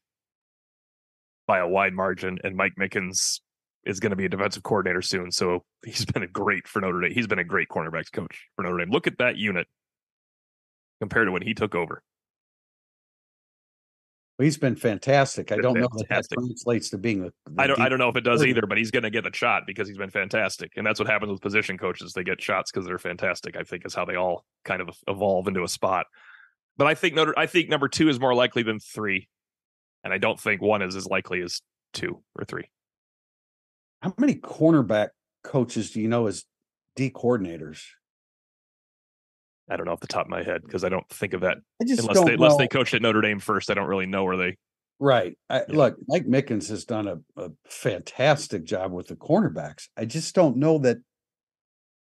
[1.46, 3.42] by a wide margin, and Mike Mickens
[3.86, 5.32] is going to be a defensive coordinator soon.
[5.32, 7.14] So he's been a great for Notre Dame.
[7.14, 8.90] He's been a great cornerbacks coach for Notre Dame.
[8.90, 9.68] Look at that unit
[11.02, 12.04] compared to when he took over.
[14.38, 15.52] Well, he's been fantastic.
[15.52, 16.10] I don't fantastic.
[16.10, 17.32] know if that translates to being a.
[17.58, 17.82] I don't.
[17.82, 19.88] I don't know if it does either, but he's going to get a shot because
[19.88, 22.14] he's been fantastic, and that's what happens with position coaches.
[22.14, 23.58] They get shots because they're fantastic.
[23.58, 26.06] I think is how they all kind of evolve into a spot.
[26.78, 27.38] But I think Notre.
[27.38, 29.28] I think number two is more likely than three,
[30.04, 31.62] and I don't think one is as likely as
[31.94, 32.70] two or three.
[34.02, 35.10] How many cornerback
[35.44, 36.46] coaches do you know as
[36.96, 37.82] D coordinators?
[39.70, 41.58] I don't know off the top of my head because I don't think of that
[41.80, 43.70] unless they unless they coached at Notre Dame first.
[43.70, 44.58] I don't really know where they.
[45.00, 45.36] Right.
[45.50, 45.76] I, yeah.
[45.76, 49.88] Look, Mike Mickens has done a, a fantastic job with the cornerbacks.
[49.98, 50.98] I just don't know that.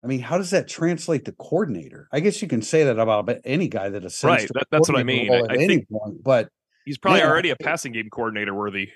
[0.03, 2.09] I mean, how does that translate to coordinator?
[2.13, 4.43] I guess you can say that about any guy that ascends.
[4.43, 4.51] Right.
[4.55, 5.33] That, that's what I mean.
[5.33, 6.49] I, I think, point, but
[6.85, 8.91] he's probably yeah, already a passing game coordinator worthy.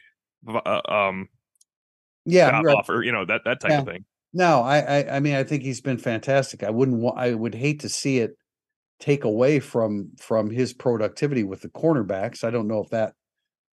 [0.49, 1.29] Uh, um,
[2.25, 2.75] yeah, right.
[2.75, 3.81] offer, you know that that type yeah.
[3.81, 4.05] of thing.
[4.33, 6.63] No, I, I I mean I think he's been fantastic.
[6.63, 8.37] I wouldn't want I would hate to see it
[9.01, 12.45] take away from from his productivity with the cornerbacks.
[12.45, 13.15] I don't know if that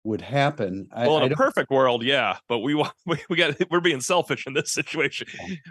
[0.04, 0.88] would happen.
[0.95, 4.45] Well, in a perfect world, yeah, but we want we, we got we're being selfish
[4.47, 5.28] in this situation.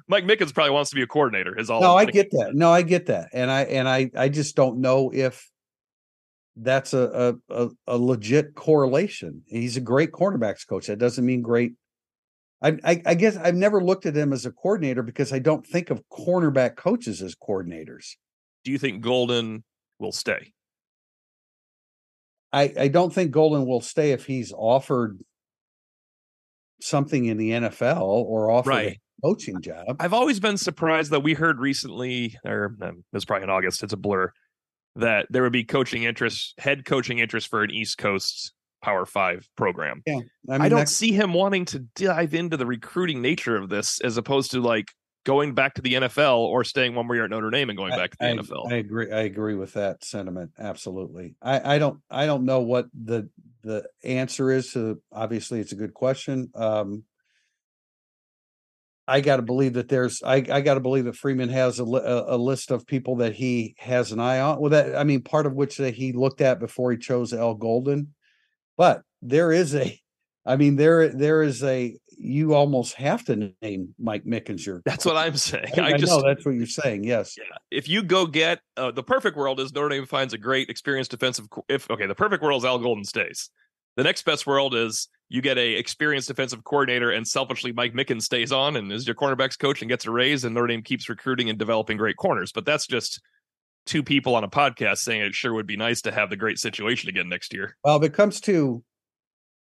[0.08, 1.58] Mike Mickens probably wants to be a coordinator.
[1.58, 1.80] Is all.
[1.80, 2.52] No, I get that.
[2.54, 5.50] No, I get that, and I and I I just don't know if
[6.56, 9.42] that's a a, a legit correlation.
[9.46, 10.86] He's a great cornerbacks coach.
[10.86, 11.74] That doesn't mean great
[12.64, 15.66] I, I, I guess I've never looked at him as a coordinator because I don't
[15.66, 18.14] think of cornerback coaches as coordinators.
[18.64, 19.64] Do you think Golden
[19.98, 20.52] will stay?
[22.52, 25.20] I, I don't think Golden will stay if he's offered
[26.80, 28.92] something in the NFL or offered right.
[28.92, 29.96] a coaching job.
[29.98, 33.82] I've always been surprised that we heard recently, or um, it was probably in August,
[33.82, 34.32] it's a blur,
[34.96, 39.48] that there would be coaching interest, head coaching interest for an East Coast Power Five
[39.56, 40.02] program.
[40.06, 43.68] Yeah, I, mean, I don't see him wanting to dive into the recruiting nature of
[43.68, 44.92] this as opposed to like
[45.24, 47.90] going back to the NFL or staying one more year at Notre Dame and going
[47.90, 48.72] back to the I, NFL.
[48.72, 49.10] I agree.
[49.10, 50.52] I agree with that sentiment.
[50.58, 51.34] Absolutely.
[51.42, 52.00] I, I don't.
[52.10, 53.28] I don't know what the
[53.62, 54.72] the answer is.
[54.72, 56.50] To, obviously, it's a good question.
[56.54, 57.04] Um,
[59.06, 60.22] I got to believe that there's.
[60.22, 63.34] I, I got to believe that Freeman has a, a, a, list of people that
[63.34, 64.60] he has an eye on.
[64.60, 67.54] Well, that I mean, part of which that he looked at before he chose Al
[67.54, 68.14] Golden.
[68.76, 70.00] But there is a,
[70.46, 71.98] I mean, there there is a.
[72.18, 74.82] You almost have to name Mike Mickens your.
[74.84, 75.72] That's what I'm saying.
[75.76, 77.04] I, I, I just, know that's what you're saying.
[77.04, 77.36] Yes.
[77.36, 77.56] Yeah.
[77.70, 81.10] If you go get uh, the perfect world is Notre Dame finds a great experienced
[81.10, 81.46] defensive.
[81.68, 83.50] If okay, the perfect world is Al Golden stays.
[83.96, 88.22] The next best world is you get a experienced defensive coordinator and selfishly Mike Mickens
[88.22, 91.08] stays on and is your cornerbacks coach and gets a raise and Notre Dame keeps
[91.08, 92.52] recruiting and developing great corners.
[92.52, 93.20] But that's just
[93.86, 96.58] two people on a podcast saying it sure would be nice to have the great
[96.58, 97.76] situation again next year.
[97.84, 98.82] Well, if it comes to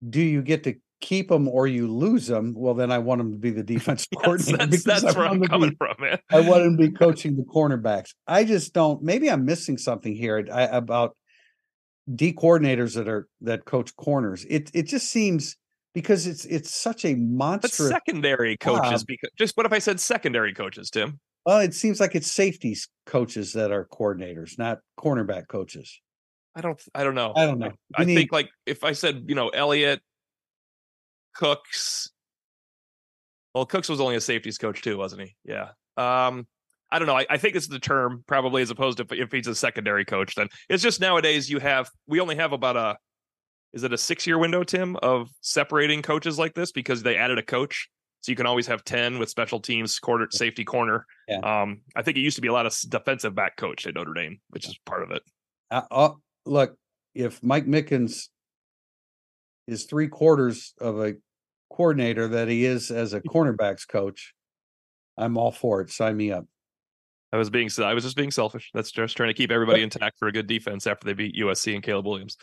[0.08, 3.32] do you get to keep them or you lose them, well, then I want him
[3.32, 4.66] to be the defense yes, coordinator.
[4.66, 6.18] That's, that's where I'm coming be, from, man.
[6.30, 8.10] I want him to be coaching the cornerbacks.
[8.26, 9.02] I just don't.
[9.02, 11.16] Maybe I'm missing something here I, about
[12.12, 14.44] D coordinators that are that coach corners.
[14.48, 15.56] It it just seems
[15.94, 19.04] because it's it's such a monster secondary coaches.
[19.04, 21.20] Because just what if I said secondary coaches, Tim?
[21.46, 26.00] Well, it seems like it's safeties coaches that are coordinators, not cornerback coaches.
[26.54, 26.80] I don't.
[26.94, 27.32] I don't know.
[27.36, 27.72] I don't know.
[27.96, 28.16] I, I need...
[28.16, 30.00] think like if I said you know Elliott,
[31.34, 32.10] Cooks,
[33.54, 35.36] Well, Cooks was only a safeties coach too, wasn't he?
[35.44, 35.70] Yeah.
[35.96, 36.46] Um,
[36.92, 37.16] I don't know.
[37.16, 40.04] I, I think it's the term probably as opposed to if, if he's a secondary
[40.04, 40.34] coach.
[40.34, 42.96] Then it's just nowadays you have we only have about a
[43.72, 47.38] is it a six year window, Tim, of separating coaches like this because they added
[47.38, 47.88] a coach.
[48.22, 51.06] So you can always have 10 with special teams, quarter safety corner.
[51.26, 51.38] Yeah.
[51.38, 54.12] Um, I think it used to be a lot of defensive back coach at Notre
[54.12, 55.22] Dame, which is part of it.
[55.70, 56.10] Uh, uh,
[56.44, 56.76] look,
[57.14, 58.28] if Mike Mickens
[59.70, 61.14] is three quarters of a
[61.70, 64.34] coordinator that he is as a cornerbacks coach,
[65.16, 65.90] I'm all for it.
[65.90, 66.46] Sign me up.
[67.32, 68.70] I was being I was just being selfish.
[68.74, 71.74] That's just trying to keep everybody intact for a good defense after they beat USC
[71.74, 72.36] and Caleb Williams.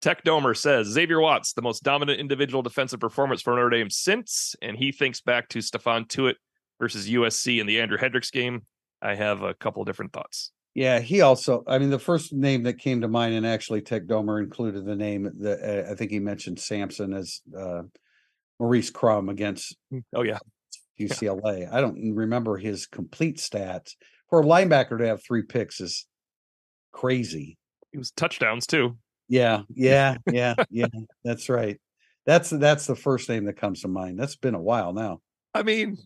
[0.00, 4.54] Tech Domer says Xavier Watts, the most dominant individual defensive performance for Notre Dame since,
[4.62, 6.36] and he thinks back to Stephon Tuitt
[6.80, 8.62] versus USC in the Andrew Hendrix game.
[9.02, 10.52] I have a couple different thoughts.
[10.78, 11.64] Yeah, he also.
[11.66, 14.94] I mean, the first name that came to mind, and actually Tech Domer included the
[14.94, 17.82] name that uh, I think he mentioned Sampson as uh,
[18.60, 19.76] Maurice Crum against.
[19.92, 20.38] Mm, oh yeah,
[21.00, 21.62] UCLA.
[21.62, 21.70] Yeah.
[21.72, 23.96] I don't remember his complete stats.
[24.30, 26.06] For a linebacker to have three picks is
[26.92, 27.58] crazy.
[27.90, 28.96] He was touchdowns too.
[29.28, 30.86] Yeah, yeah, yeah, yeah.
[31.24, 31.80] That's right.
[32.24, 34.16] That's that's the first name that comes to mind.
[34.16, 35.22] That's been a while now.
[35.52, 35.96] I mean,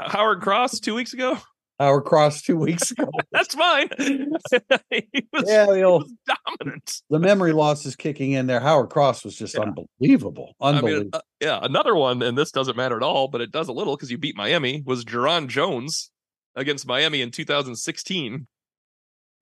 [0.00, 1.36] Howard Cross two weeks ago.
[1.78, 3.10] Howard Cross two weeks ago.
[3.32, 3.88] That's fine.
[3.98, 7.02] he was, yeah, the old, dominant.
[7.10, 8.60] The memory loss is kicking in there.
[8.60, 9.62] Howard Cross was just yeah.
[9.62, 10.54] unbelievable.
[10.60, 10.96] Unbelievable.
[10.96, 13.68] I mean, uh, yeah, another one, and this doesn't matter at all, but it does
[13.68, 16.10] a little because you beat Miami, was Jarron Jones
[16.54, 18.46] against Miami in 2016.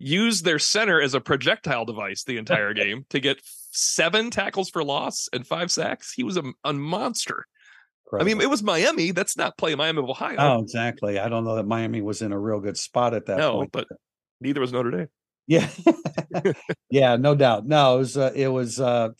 [0.01, 4.82] Used their center as a projectile device the entire game to get seven tackles for
[4.82, 6.12] loss and five sacks.
[6.12, 7.47] He was a, a monster.
[8.21, 9.11] I mean, it was Miami.
[9.11, 10.37] That's not playing Miami of Ohio.
[10.39, 11.19] Oh, exactly.
[11.19, 13.73] I don't know that Miami was in a real good spot at that no, point.
[13.73, 13.87] but
[14.41, 15.09] neither was Notre Dame.
[15.47, 15.69] Yeah,
[16.91, 17.67] yeah, no doubt.
[17.67, 18.17] No, it was.
[18.17, 18.81] Uh, it was.
[18.81, 19.11] Uh,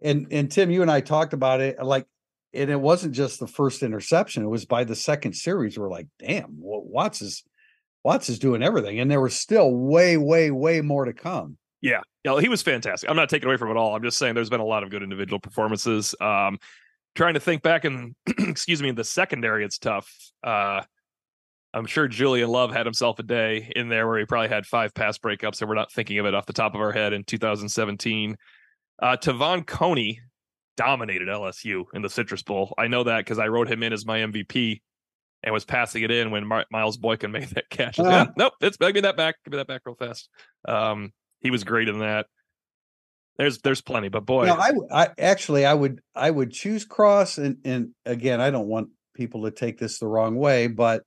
[0.00, 1.82] and and Tim, you and I talked about it.
[1.82, 2.06] Like,
[2.52, 4.42] and it wasn't just the first interception.
[4.42, 5.78] It was by the second series.
[5.78, 7.42] We're like, damn, Watts is
[8.04, 11.56] Watts is doing everything, and there was still way, way, way more to come.
[11.80, 13.08] Yeah, yeah, he was fantastic.
[13.08, 13.94] I'm not taking away from it all.
[13.94, 16.14] I'm just saying there's been a lot of good individual performances.
[16.20, 16.58] Um,
[17.14, 20.12] trying to think back and excuse me, in the secondary, it's tough.
[20.42, 20.82] Uh,
[21.74, 24.94] I'm sure Julian Love had himself a day in there where he probably had five
[24.94, 27.24] pass breakups, and we're not thinking of it off the top of our head in
[27.24, 28.36] 2017.
[29.00, 30.20] Uh, Te'von Coney
[30.76, 32.74] dominated LSU in the Citrus Bowl.
[32.78, 34.80] I know that because I wrote him in as my MVP
[35.42, 37.98] and was passing it in when Miles Boykin made that catch.
[37.98, 39.36] Uh, yeah, nope, it's give me that back.
[39.44, 40.28] Give me that back real fast.
[40.66, 42.26] Um, he was great in that.
[43.38, 47.38] There's there's plenty, but boy, no, I, I actually I would I would choose Cross,
[47.38, 51.02] and and again I don't want people to take this the wrong way, but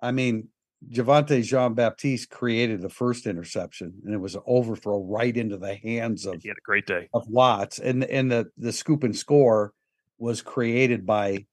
[0.00, 0.48] I mean
[0.90, 5.74] Javontae Jean Baptiste created the first interception, and it was an overthrow right into the
[5.74, 9.16] hands of he had a great day of Watts, and and the the scoop and
[9.16, 9.72] score
[10.18, 11.46] was created by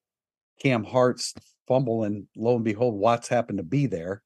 [0.62, 1.34] Cam Hart's
[1.68, 4.22] fumble, and lo and behold, Watts happened to be there.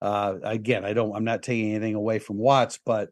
[0.00, 3.10] Uh, again, I don't, I'm not taking anything away from Watts, but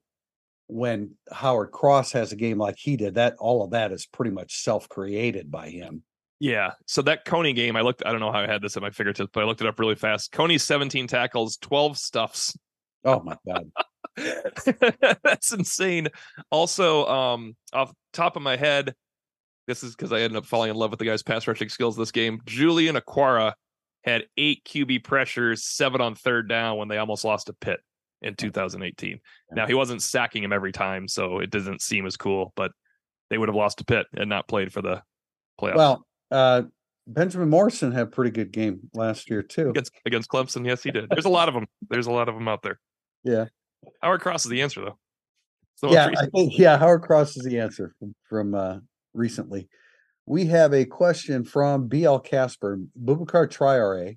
[0.67, 4.31] when Howard Cross has a game like he did, that all of that is pretty
[4.31, 6.03] much self-created by him.
[6.41, 6.73] Yeah.
[6.87, 8.91] So that Coney game, I looked, I don't know how I had this at my
[8.91, 10.33] fingertips, but I looked it up really fast.
[10.33, 12.57] Coney's 17 tackles, 12 stuffs.
[13.05, 13.71] Oh my God.
[15.23, 16.09] That's insane.
[16.51, 18.95] Also, um, off top of my head,
[19.67, 21.97] this is because I ended up falling in love with the guy's pass rushing skills
[21.97, 22.41] this game.
[22.45, 23.55] Julian Okwara
[24.05, 27.81] had eight QB pressures, seven on third down when they almost lost to Pitt
[28.25, 29.21] in 2018.
[29.53, 32.73] Now he wasn't sacking him every time, so it doesn't seem as cool, but
[33.31, 35.03] they would have lost to Pitt and not played for the
[35.61, 35.77] playoffs.
[35.77, 36.63] Well, uh,
[37.07, 40.67] Benjamin Morrison had a pretty good game last year too against against Clemson.
[40.67, 41.11] Yes, he did.
[41.11, 41.67] There's a lot of them.
[41.91, 42.81] There's a lot of them out there.
[43.23, 43.47] Yeah.
[44.03, 44.99] Howard Cross is the answer though.
[45.77, 48.79] So yeah, I think yeah, Howard Cross is the answer from, from uh,
[49.13, 49.69] recently.
[50.25, 54.17] We have a question from BL Casper, Boubacar Traore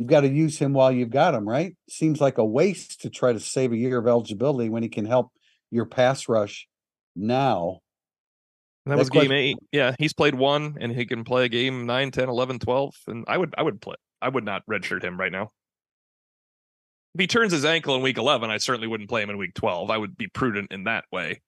[0.00, 1.76] you've got to use him while you've got him, right?
[1.90, 5.04] Seems like a waste to try to save a year of eligibility when he can
[5.04, 5.30] help
[5.70, 6.66] your pass rush
[7.14, 7.80] now.
[8.86, 9.58] That, that was game eight.
[9.72, 12.94] Yeah, he's played one and he can play a game 9, 10, 11, 12.
[13.08, 13.96] And I would I would play.
[14.22, 15.50] I would not redshirt him right now.
[17.14, 19.52] If he turns his ankle in week 11, I certainly wouldn't play him in week
[19.52, 19.90] 12.
[19.90, 21.42] I would be prudent in that way.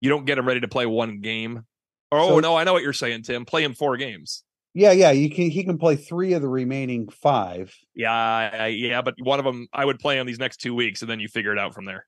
[0.00, 1.66] You don't get him ready to play one game.
[2.10, 3.44] Oh, so, no, I know what you're saying, Tim.
[3.44, 4.44] Play him four games.
[4.74, 5.50] Yeah, yeah, you can.
[5.50, 7.74] He can play three of the remaining five.
[7.94, 11.10] Yeah, yeah, but one of them I would play on these next two weeks, and
[11.10, 12.06] then you figure it out from there.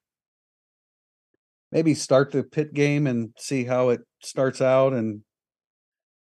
[1.73, 5.23] Maybe start the Pitt game and see how it starts out, and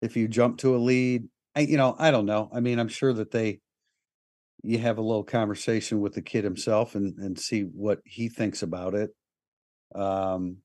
[0.00, 2.50] if you jump to a lead, I, you know, I don't know.
[2.52, 3.60] I mean, I'm sure that they,
[4.62, 8.62] you have a little conversation with the kid himself and and see what he thinks
[8.62, 9.10] about it.
[9.94, 10.58] Um,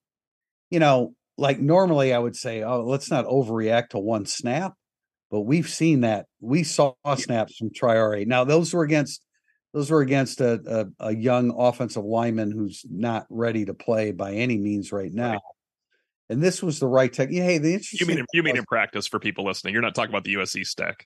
[0.70, 4.74] you know, like normally I would say, oh, let's not overreact to one snap
[5.30, 6.25] but we've seen that.
[6.39, 8.25] We saw snaps from Traore.
[8.25, 9.21] Now those were against
[9.73, 14.34] those were against a, a, a young offensive lineman who's not ready to play by
[14.34, 15.34] any means right now.
[15.34, 15.41] Right.
[16.30, 17.30] And this was the right tech.
[17.30, 19.73] Hey, the interesting you mean you mean in practice for people listening.
[19.73, 21.05] You're not talking about the USC stack.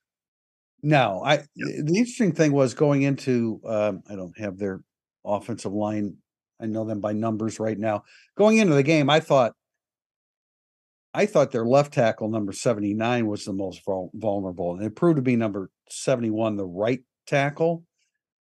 [0.82, 1.34] No, I.
[1.56, 1.82] Yeah.
[1.84, 3.62] The interesting thing was going into.
[3.66, 4.82] Um, I don't have their
[5.24, 6.18] offensive line.
[6.60, 8.04] I know them by numbers right now.
[8.36, 9.54] Going into the game, I thought.
[11.14, 13.82] I thought their left tackle number 79 was the most
[14.14, 17.84] vulnerable, and it proved to be number 71, the right tackle.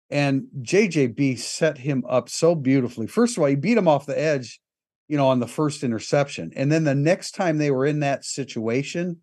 [0.10, 3.08] And JJB set him up so beautifully.
[3.08, 4.62] First of all, he beat him off the edge,
[5.08, 6.51] you know, on the first interception.
[6.56, 9.18] And then the next time they were in that situation,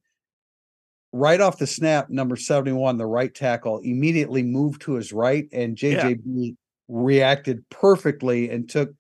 [1.13, 5.77] right off the snap, number 71, the right tackle, immediately moved to his right, and
[5.77, 6.53] JJB yeah.
[6.89, 8.91] reacted perfectly and took,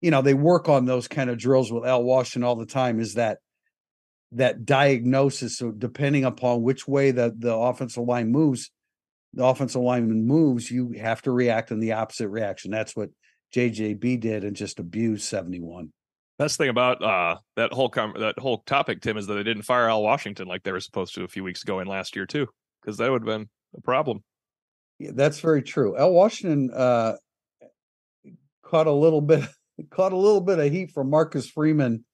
[0.00, 3.00] you know, they work on those kind of drills with Al Washington all the time.
[3.00, 3.38] Is that
[4.34, 5.58] that diagnosis?
[5.58, 8.70] So depending upon which way the the offensive line moves,
[9.34, 12.70] the offensive lineman moves, you have to react in the opposite reaction.
[12.70, 13.10] That's what
[13.54, 15.92] JJB did and just abused 71.
[16.38, 19.62] Best thing about uh, that whole com- that whole topic, Tim, is that they didn't
[19.62, 22.26] fire Al Washington like they were supposed to a few weeks ago and last year
[22.26, 22.48] too,
[22.82, 24.22] because that would have been a problem.
[24.98, 25.96] Yeah, that's very true.
[25.96, 27.14] Al Washington uh,
[28.64, 29.44] caught a little bit
[29.90, 32.04] caught a little bit of heat from Marcus Freeman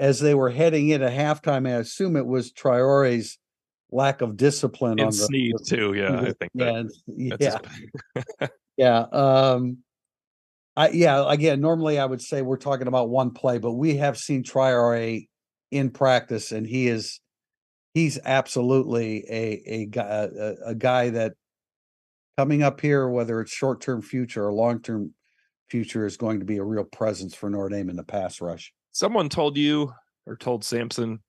[0.00, 1.68] as they were heading into halftime.
[1.68, 3.38] I assume it was Traore's
[3.92, 5.92] lack of discipline and on the Sneed too.
[5.94, 7.36] Yeah, I think that, yeah,
[8.40, 9.00] yeah, yeah.
[9.12, 9.78] Um,
[10.74, 14.16] I, yeah, again, normally I would say we're talking about one play, but we have
[14.16, 15.28] seen Traore
[15.70, 17.20] in practice, and he is
[17.92, 21.34] he's absolutely a a guy a, a guy that
[22.38, 25.12] coming up here, whether it's short term future or long term
[25.68, 28.72] future, is going to be a real presence for Notre Dame in the pass rush.
[28.92, 29.92] Someone told you
[30.26, 31.20] or told Sampson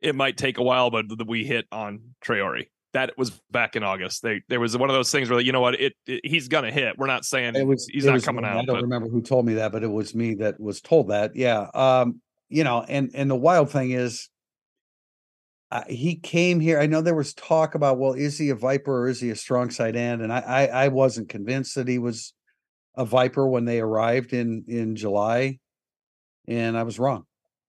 [0.00, 4.22] it might take a while, but we hit on Traore that was back in August.
[4.22, 6.70] They there was one of those things where you know what it, it he's gonna
[6.70, 6.98] hit.
[6.98, 8.58] We're not saying it was he's it not was, coming out.
[8.58, 8.82] I don't but.
[8.82, 11.34] remember who told me that, but it was me that was told that.
[11.34, 11.68] Yeah.
[11.74, 14.28] Um, you know, and and the wild thing is
[15.70, 16.78] uh, he came here.
[16.78, 19.36] I know there was talk about, well, is he a Viper or is he a
[19.36, 20.20] strong side end?
[20.20, 22.34] And I, I, I wasn't convinced that he was
[22.94, 25.60] a Viper when they arrived in in July,
[26.48, 27.24] and I was wrong.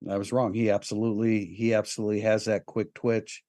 [0.09, 0.53] I was wrong.
[0.53, 3.43] He absolutely he absolutely has that quick twitch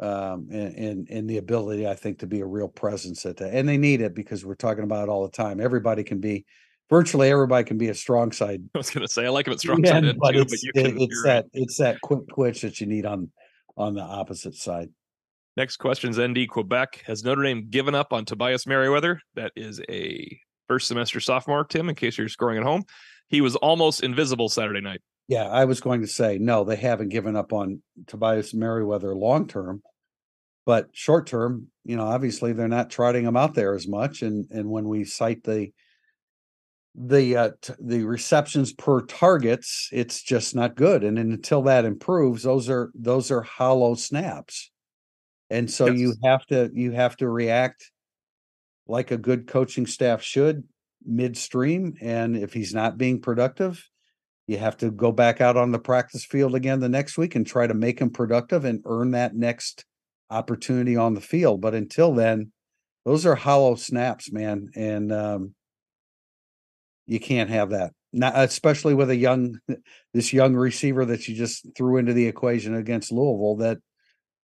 [0.00, 3.54] um, and, and, and the ability, I think, to be a real presence at that.
[3.54, 5.60] And they need it because we're talking about it all the time.
[5.60, 6.46] Everybody can be,
[6.88, 8.62] virtually everybody can be a strong side.
[8.74, 10.64] I was going to say I like him at strong yeah, side, but, too, it's,
[10.74, 13.30] but can, it's that it's that quick twitch that you need on
[13.76, 14.88] on the opposite side.
[15.56, 17.02] Next question is ND Quebec.
[17.06, 19.20] Has Notre Dame given up on Tobias Merriweather?
[19.34, 22.84] That is a first semester sophomore, Tim, in case you're scoring at home.
[23.32, 25.00] He was almost invisible Saturday night.
[25.26, 29.48] Yeah, I was going to say no, they haven't given up on Tobias Merriweather long
[29.48, 29.82] term,
[30.66, 34.20] but short term, you know, obviously they're not trotting him out there as much.
[34.20, 35.72] And and when we cite the
[36.94, 41.02] the uh, t- the receptions per targets, it's just not good.
[41.02, 44.70] And and, until that improves, those are those are hollow snaps.
[45.48, 45.98] And so yes.
[45.98, 47.90] you have to you have to react
[48.86, 50.64] like a good coaching staff should
[51.06, 51.96] midstream.
[52.00, 53.88] And if he's not being productive,
[54.46, 57.46] you have to go back out on the practice field again the next week and
[57.46, 59.84] try to make him productive and earn that next
[60.30, 61.60] opportunity on the field.
[61.60, 62.52] But until then,
[63.04, 65.54] those are hollow snaps, man, and um,
[67.06, 67.92] you can't have that.
[68.12, 69.58] Not especially with a young,
[70.14, 73.56] this young receiver that you just threw into the equation against Louisville.
[73.56, 73.78] That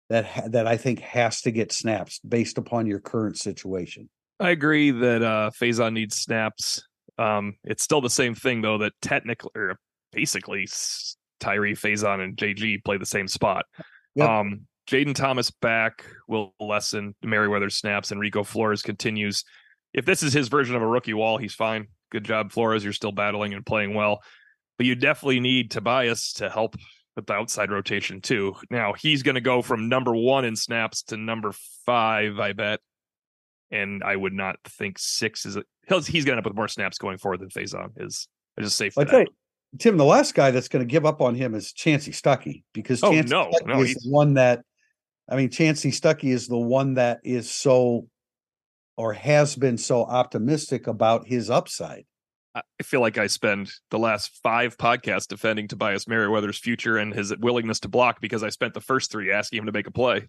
[0.08, 4.08] that that I think has to get snaps based upon your current situation.
[4.42, 6.82] I agree that uh Faison needs snaps
[7.18, 9.78] um, it's still the same thing though that technically, or
[10.12, 10.68] basically,
[11.40, 13.64] Tyree Faison and JG play the same spot.
[14.14, 14.28] Yep.
[14.28, 19.44] Um, Jayden Thomas back will lessen Merriweather snaps, and Rico Flores continues.
[19.94, 21.88] If this is his version of a rookie wall, he's fine.
[22.10, 22.84] Good job, Flores.
[22.84, 24.20] You're still battling and playing well,
[24.76, 26.76] but you definitely need Tobias to help
[27.14, 28.54] with the outside rotation too.
[28.70, 31.52] Now he's going to go from number one in snaps to number
[31.84, 32.80] five, I bet.
[33.72, 35.56] And I would not think six is
[35.88, 38.28] he's he's going to end up with more snaps going forward than Faison is.
[38.58, 39.08] I just say safe.
[39.08, 39.26] Okay,
[39.78, 43.02] Tim, the last guy that's going to give up on him is Chansi Stuckey because
[43.02, 44.62] oh, Chansi no, Stuckey no, is the one that
[45.28, 48.08] I mean, Chansi Stuckey is the one that is so
[48.96, 52.04] or has been so optimistic about his upside.
[52.54, 57.34] I feel like I spend the last five podcasts defending Tobias Merriweather's future and his
[57.38, 60.28] willingness to block because I spent the first three asking him to make a play.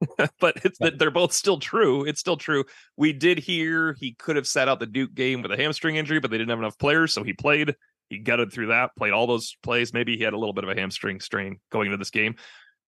[0.40, 2.04] but it's that they're both still true.
[2.04, 2.64] It's still true.
[2.96, 6.20] We did hear he could have sat out the Duke game with a hamstring injury,
[6.20, 7.74] but they didn't have enough players, so he played.
[8.10, 9.92] He gutted through that, played all those plays.
[9.92, 12.36] Maybe he had a little bit of a hamstring strain going into this game.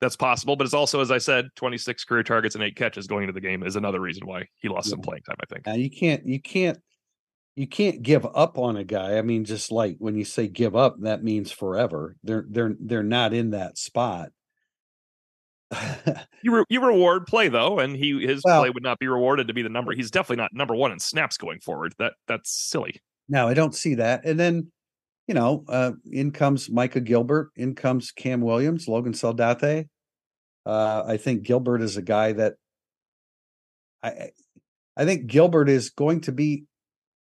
[0.00, 3.22] That's possible, but it's also, as I said, 26 career targets and eight catches going
[3.22, 4.90] into the game is another reason why he lost yeah.
[4.90, 5.36] some playing time.
[5.42, 5.66] I think.
[5.66, 6.78] Now you can't, you can't,
[7.54, 9.16] you can't give up on a guy.
[9.16, 12.16] I mean, just like when you say give up, that means forever.
[12.22, 14.30] They're they're they're not in that spot.
[16.42, 19.48] you re- you reward play though, and he his well, play would not be rewarded
[19.48, 19.92] to be the number.
[19.92, 21.94] He's definitely not number one in snaps going forward.
[21.98, 23.00] That that's silly.
[23.28, 24.24] No, I don't see that.
[24.24, 24.70] And then
[25.26, 29.88] you know, uh, in comes Micah Gilbert, in comes Cam Williams, Logan Saldate.
[30.64, 32.54] Uh, I think Gilbert is a guy that
[34.02, 34.30] I
[34.96, 36.64] I think Gilbert is going to be.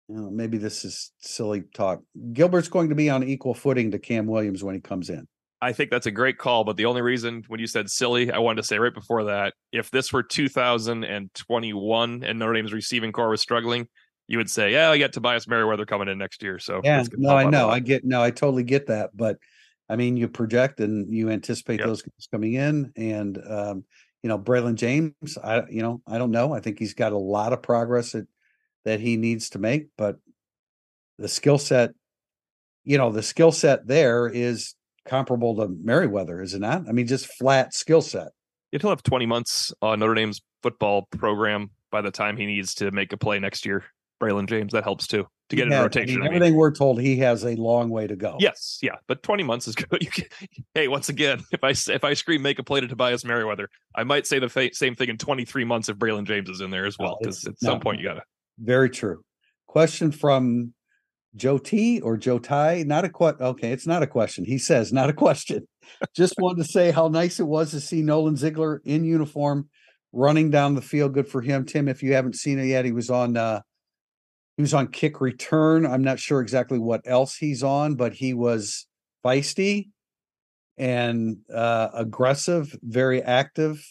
[0.09, 2.01] You know, maybe this is silly talk.
[2.35, 5.27] Gilbert's going to be on equal footing to Cam Williams when he comes in.
[5.65, 8.39] I think that's a great call, but the only reason when you said silly, I
[8.39, 13.31] wanted to say right before that, if this were 2021 and Notre Dame's receiving corps
[13.31, 13.89] was struggling,
[14.29, 16.59] you would say, yeah, I got Tobias Merriweather coming in next year.
[16.59, 19.39] So yeah, no, I know, I get, no, I totally get that, but
[19.89, 21.89] I mean, you project and you anticipate yep.
[21.89, 23.85] those guys coming in, and um,
[24.23, 26.55] you know, Braylon James, I, you know, I don't know.
[26.55, 28.27] I think he's got a lot of progress that
[28.85, 30.17] that he needs to make, but
[31.19, 31.93] the skill set,
[32.83, 34.75] you know, the skill set there is
[35.07, 36.89] comparable to Merriweather, is it not?
[36.89, 38.29] I mean, just flat skill set.
[38.71, 42.91] He'll have 20 months on Notre Dame's football program by the time he needs to
[42.91, 43.85] make a play next year.
[44.21, 44.73] Braylon James.
[44.73, 46.17] That helps too to get in rotation.
[46.17, 46.57] I mean, everything I mean.
[46.57, 48.37] we're told, he has a long way to go.
[48.41, 50.01] Yes, yeah, but 20 months is good.
[50.13, 50.27] Can,
[50.75, 54.05] hey, once again, if I if I scream make a play to Tobias Merriweather, I
[54.05, 56.87] might say the fa- same thing in 23 months if Braylon James is in there
[56.87, 58.23] as well, because no, at some point you gotta.
[58.59, 59.23] Very true.
[59.67, 60.73] Question from
[61.37, 62.85] Joe T or Joe Ty?
[62.87, 63.43] Not a question.
[63.45, 64.45] Okay, it's not a question.
[64.45, 65.67] He says not a question.
[66.17, 69.69] Just wanted to say how nice it was to see Nolan Ziegler in uniform
[70.13, 71.15] running down the field.
[71.15, 71.89] Good for him, Tim.
[71.89, 73.37] If you haven't seen it yet, he was on.
[73.37, 73.61] uh
[74.57, 75.85] he was on kick return.
[75.85, 78.87] I'm not sure exactly what else he's on, but he was
[79.25, 79.89] feisty
[80.79, 83.85] and uh, aggressive, very active.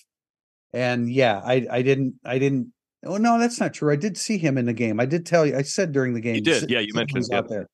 [0.71, 2.72] And yeah, I I didn't I didn't.
[3.05, 3.91] Oh no, that's not true.
[3.91, 4.99] I did see him in the game.
[4.99, 5.57] I did tell you.
[5.57, 6.35] I said during the game.
[6.35, 6.79] You did, yeah.
[6.79, 7.69] You mentioned out there.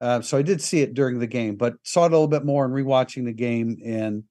[0.00, 2.44] Uh, so I did see it during the game, but saw it a little bit
[2.44, 4.24] more in rewatching the game, and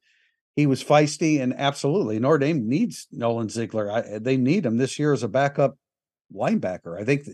[0.55, 3.91] he was feisty and absolutely Notre Dame needs Nolan Ziegler.
[3.91, 5.77] I, they need him this year as a backup
[6.33, 6.99] linebacker.
[6.99, 7.27] I think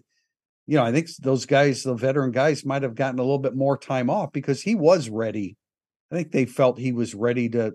[0.66, 3.56] you know, I think those guys, the veteran guys, might have gotten a little bit
[3.56, 5.58] more time off because he was ready.
[6.12, 7.74] I think they felt he was ready to.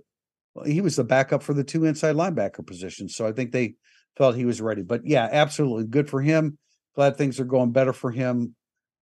[0.65, 3.75] He was the backup for the two inside linebacker positions, so I think they
[4.19, 4.83] felt he was ready.
[4.83, 6.59] But yeah, absolutely good for him.
[6.95, 8.55] Glad things are going better for him,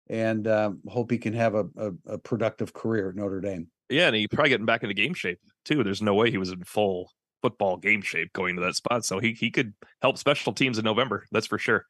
[0.08, 3.68] and um, hope he can have a, a, a productive career at Notre Dame.
[3.88, 5.82] Yeah, and he probably getting back into game shape too.
[5.82, 7.10] There's no way he was in full
[7.40, 10.84] football game shape going to that spot, so he he could help special teams in
[10.84, 11.24] November.
[11.32, 11.86] That's for sure.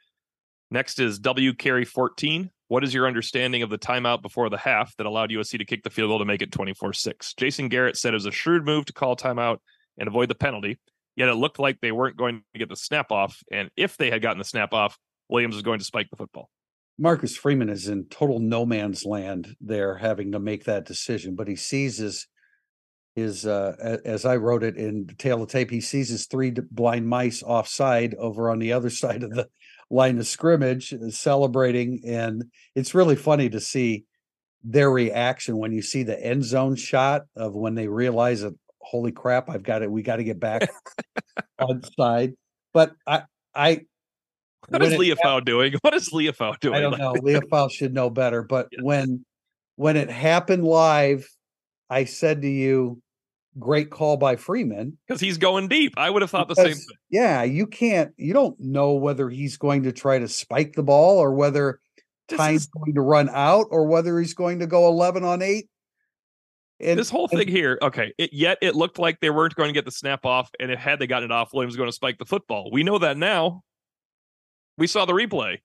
[0.71, 2.51] Next is W carry 14.
[2.69, 5.85] What is your understanding of the timeout before the half that allowed USC to kick
[5.85, 7.35] the field goal to make it 24 6?
[7.35, 9.59] Jason Garrett said it was a shrewd move to call timeout
[9.99, 10.79] and avoid the penalty,
[11.17, 13.43] yet it looked like they weren't going to get the snap off.
[13.51, 14.99] And if they had gotten the snap off,
[15.29, 16.51] Williams was going to spike the football.
[16.99, 21.49] Marcus Freeman is in total no man's land there, having to make that decision, but
[21.49, 22.27] he sees his
[23.17, 26.51] his uh, as I wrote it in the Tale of Tape, he sees his three
[26.51, 29.49] blind mice offside over on the other side of the
[29.91, 32.03] line of scrimmage uh, celebrating.
[32.07, 32.45] And
[32.75, 34.05] it's really funny to see
[34.63, 38.55] their reaction when you see the end zone shot of when they realize that,
[38.87, 39.91] holy crap, I've got it.
[39.91, 40.71] We got to get back
[41.59, 42.35] on side.
[42.73, 43.23] But I,
[43.55, 43.81] I,
[44.69, 45.75] what is Liufau doing?
[45.83, 46.77] What is Liufau doing?
[46.77, 47.15] I don't know.
[47.15, 48.43] Liufau should know better.
[48.43, 48.81] But yes.
[48.83, 49.25] when
[49.77, 51.29] when it happened live,
[51.91, 53.03] I said to you,
[53.59, 55.95] great call by Freeman because he's going deep.
[55.97, 56.97] I would have thought because, the same thing.
[57.11, 58.13] Yeah, you can't.
[58.17, 61.81] You don't know whether he's going to try to spike the ball or whether
[62.29, 65.43] this time's is, going to run out or whether he's going to go eleven on
[65.43, 65.69] eight.
[66.79, 68.13] And, this whole thing and, here, okay.
[68.19, 70.79] It, yet it looked like they weren't going to get the snap off, and it
[70.79, 72.71] had they gotten it off, Williams was going to spike the football.
[72.71, 73.63] We know that now.
[74.77, 75.59] We saw the replay.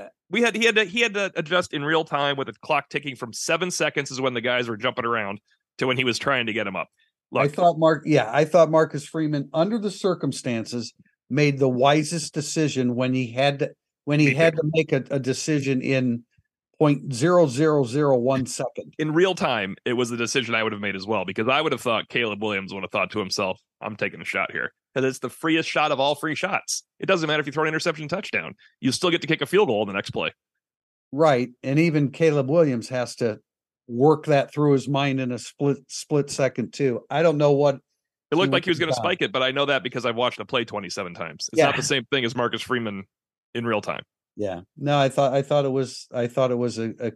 [0.00, 2.54] Uh, we had he had to he had to adjust in real time with the
[2.60, 5.40] clock ticking from seven seconds is when the guys were jumping around
[5.78, 6.88] to when he was trying to get him up.
[7.30, 10.92] Look, I thought Mark, yeah, I thought Marcus Freeman, under the circumstances,
[11.30, 13.70] made the wisest decision when he had to
[14.06, 16.24] when he had to make a, a decision in
[16.78, 18.94] point zero zero zero one second.
[18.98, 21.60] In real time, it was the decision I would have made as well because I
[21.60, 24.72] would have thought Caleb Williams would have thought to himself, "I'm taking a shot here."
[24.94, 26.84] Because it's the freest shot of all free shots.
[26.98, 29.46] It doesn't matter if you throw an interception touchdown; you still get to kick a
[29.46, 30.32] field goal in the next play.
[31.12, 33.40] Right, and even Caleb Williams has to
[33.88, 37.04] work that through his mind in a split split second too.
[37.10, 37.80] I don't know what
[38.30, 40.16] it looked like he was going to spike it, but I know that because I've
[40.16, 41.48] watched the play 27 times.
[41.50, 41.66] It's yeah.
[41.66, 43.04] not the same thing as Marcus Freeman
[43.54, 44.02] in real time.
[44.38, 44.60] Yeah.
[44.76, 47.12] No, I thought I thought it was I thought it was a, a,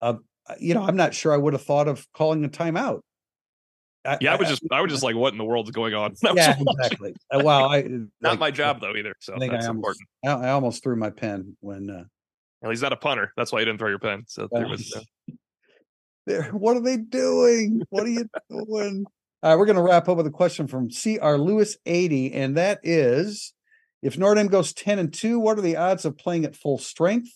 [0.00, 0.18] a
[0.60, 3.00] you know, I'm not sure I would have thought of calling a timeout.
[4.04, 6.14] I, yeah, I, was just I was just like, what in the world's going on?
[6.34, 7.14] Yeah, exactly.
[7.30, 7.82] Uh, well, I
[8.20, 9.14] not like, my job though either.
[9.20, 10.44] So I that's I almost, important.
[10.44, 11.90] I, almost threw my pen when.
[11.90, 12.04] uh
[12.60, 13.32] Well, he's not a punter.
[13.36, 14.24] That's why you didn't throw your pen.
[14.28, 14.94] So there was.
[14.96, 15.34] Uh,
[16.26, 17.82] there, what are they doing?
[17.90, 19.06] What are you doing?
[19.42, 22.56] All right, we're going to wrap up with a question from CR Lewis 80, and
[22.56, 23.52] that is
[24.02, 26.78] if Notre Dame goes 10 and 2, what are the odds of playing at full
[26.78, 27.30] strength?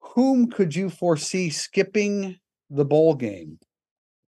[0.00, 3.58] Whom could you foresee skipping the bowl game?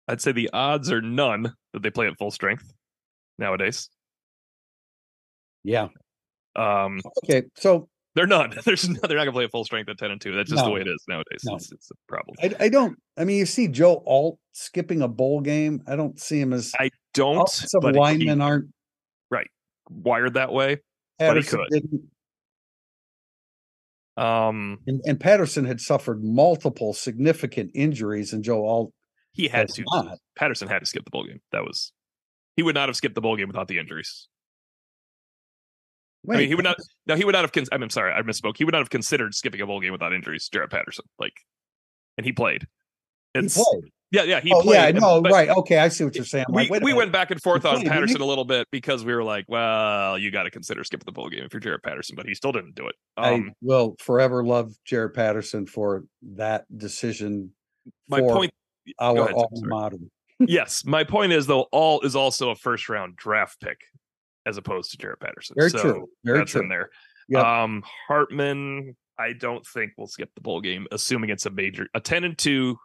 [0.08, 2.72] I'd say the odds are none that they play at full strength
[3.38, 3.90] nowadays.
[5.62, 5.88] Yeah.
[6.54, 8.54] Um, okay, so they're none.
[8.64, 10.34] There's no, they're not gonna play at full strength at ten and two.
[10.34, 10.68] That's just no.
[10.68, 11.42] the way it is nowadays.
[11.44, 11.56] No.
[11.56, 12.36] It's, it's, a problem.
[12.40, 12.96] I, I, don't.
[13.18, 15.82] I mean, you see Joe Alt skipping a bowl game.
[15.86, 16.72] I don't see him as.
[16.78, 17.46] I don't.
[17.48, 18.70] Some linemen he, aren't
[19.30, 19.48] right
[19.90, 20.78] wired that way.
[21.18, 21.90] Patterson but he could.
[21.90, 22.10] Didn't.
[24.16, 28.92] Um, and, and, Patterson had suffered multiple significant injuries, and Joe Alt
[29.32, 29.84] he had to.
[29.92, 30.18] Not.
[30.36, 31.40] Patterson had to skip the bowl game.
[31.52, 31.92] That was
[32.56, 34.28] he would not have skipped the bowl game without the injuries.
[36.24, 36.76] Wait, I mean, he would not.
[37.06, 37.52] No, he would not have.
[37.52, 38.56] Con- I'm sorry, I misspoke.
[38.56, 40.48] He would not have considered skipping a bowl game without injuries.
[40.52, 41.34] Jarrett Patterson, like,
[42.16, 42.66] and he played.
[43.34, 43.92] It's, he played.
[44.12, 44.94] Yeah, yeah, he oh, played.
[44.94, 45.48] Yeah, no, right.
[45.48, 46.46] Okay, I see what you're saying.
[46.48, 49.24] we, like, we went back and forth on Patterson a little bit because we were
[49.24, 52.24] like, well, you got to consider skipping the bowl game if you're Jarrett Patterson, but
[52.24, 52.94] he still didn't do it.
[53.16, 57.50] Um, I will forever love Jarrett Patterson for that decision.
[58.08, 58.52] My point
[58.98, 59.98] our ahead, alma mater.
[60.38, 63.78] yes, my point is though, all is also a first round draft pick
[64.46, 65.56] as opposed to Jarrett Patterson.
[65.58, 66.08] Very so true.
[66.24, 66.62] Very that's true.
[66.62, 66.90] in there.
[67.28, 67.44] Yep.
[67.44, 72.00] Um, Hartman, I don't think we'll skip the bowl game, assuming it's a major a
[72.00, 72.78] ten and two.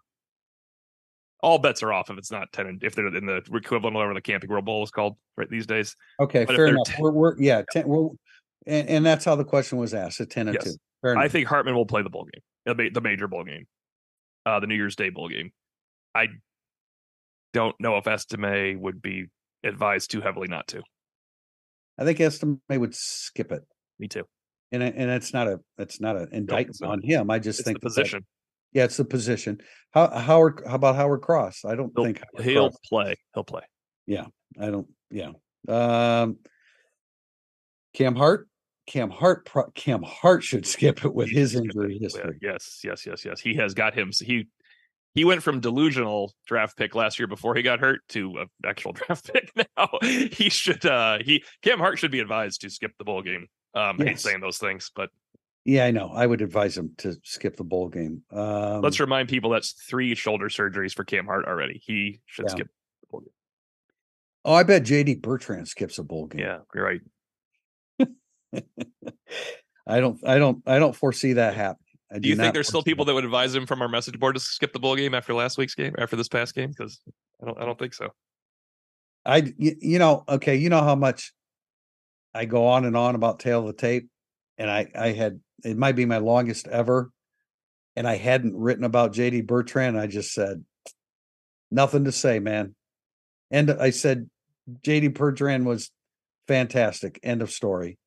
[1.42, 3.94] All bets are off if it's not ten and if they're in the equivalent of
[3.94, 5.96] whatever the Camping World Bowl is called right these days.
[6.20, 6.88] Okay, but fair enough.
[6.98, 8.10] we we're, we're, yeah, ten, we're,
[8.68, 10.22] and, and that's how the question was asked.
[10.22, 10.66] At ten and yes.
[10.66, 10.78] two.
[11.02, 13.66] Fair I think Hartman will play the bowl game, the major bowl game,
[14.46, 15.52] uh, the New Year's Day bowl game.
[16.14, 16.28] I
[17.54, 19.26] don't know if Estime would be
[19.64, 20.84] advised too heavily not to.
[21.98, 23.64] I think Estime would skip it.
[24.00, 24.26] Me too.
[24.72, 27.30] And and it's not a it's not an indictment no, on him.
[27.30, 28.20] I just it's think the position.
[28.20, 28.26] That,
[28.74, 29.62] yeah, it's the position.
[29.92, 30.64] How Howard?
[30.66, 31.66] How about Howard Cross?
[31.66, 32.80] I don't he'll, think Howard he'll Cross.
[32.88, 33.16] play.
[33.34, 33.64] He'll play.
[34.06, 34.26] Yeah,
[34.60, 34.88] I don't.
[35.10, 35.32] Yeah.
[35.68, 36.38] Um,
[37.94, 38.48] Cam Hart.
[38.88, 39.48] Cam Hart.
[39.76, 42.40] Cam Hart should skip it with his injury history.
[42.42, 43.40] Yes, yes, yes, yes.
[43.40, 44.12] He has got him.
[44.18, 44.48] He
[45.14, 48.94] he went from delusional draft pick last year before he got hurt to an actual
[48.94, 49.90] draft pick now.
[50.02, 53.48] he should uh he Cam Hart should be advised to skip the bowl game.
[53.74, 54.06] Um yes.
[54.06, 55.10] I hate saying those things, but
[55.66, 56.12] yeah, I know.
[56.14, 58.24] I would advise him to skip the bowl game.
[58.32, 61.82] Um, Let's remind people that's three shoulder surgeries for Cam Hart already.
[61.86, 62.51] He should yeah.
[62.51, 62.68] skip
[63.01, 63.30] the bowl game.
[64.43, 66.41] Oh, I bet JD Bertrand skips a bowl game.
[66.41, 67.01] Yeah, you're right.
[69.88, 71.78] I don't I don't I don't foresee that happening.
[72.12, 74.20] I do, do you think there's still people that would advise him from our message
[74.20, 76.70] board to skip the bowl game after last week's game, after this past game?
[76.70, 76.99] Because
[77.41, 78.09] I don't, I don't think so.
[79.26, 81.32] I, you know, okay, you know how much
[82.34, 84.09] I go on and on about tail of the tape,
[84.62, 87.12] and I, I had it might be my longest ever,
[87.95, 89.99] and I hadn't written about JD Bertrand.
[89.99, 90.64] I just said
[91.72, 92.76] nothing to say, man.
[93.49, 94.30] And I said
[94.84, 95.89] JD Bertrand was
[96.47, 97.20] fantastic.
[97.24, 97.97] End of story.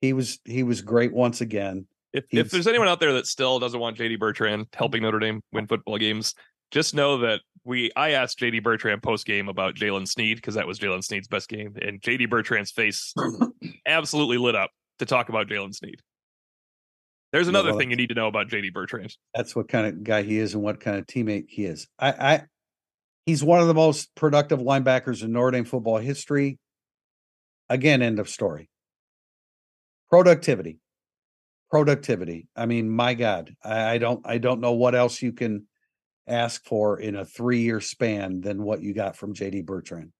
[0.00, 1.86] He was he was great once again.
[2.14, 5.42] If, if there's anyone out there that still doesn't want JD Bertrand helping Notre Dame
[5.52, 6.34] win football games,
[6.70, 10.66] just know that we I asked JD Bertrand post game about Jaylen Sneed because that
[10.66, 13.12] was Jaylen Sneed's best game, and JD Bertrand's face
[13.86, 16.00] absolutely lit up to talk about Jaylen Sneed.
[17.32, 19.16] There's another well, thing you need to know about JD Bertrand.
[19.34, 21.88] That's what kind of guy he is and what kind of teammate he is.
[21.98, 22.42] I, I
[23.24, 26.58] he's one of the most productive linebackers in Notre Dame football history.
[27.70, 28.68] Again, end of story.
[30.10, 30.78] Productivity
[31.72, 32.46] productivity.
[32.54, 35.66] I mean, my God, I, I don't I don't know what else you can
[36.28, 40.12] ask for in a three year span than what you got from JD Bertrand.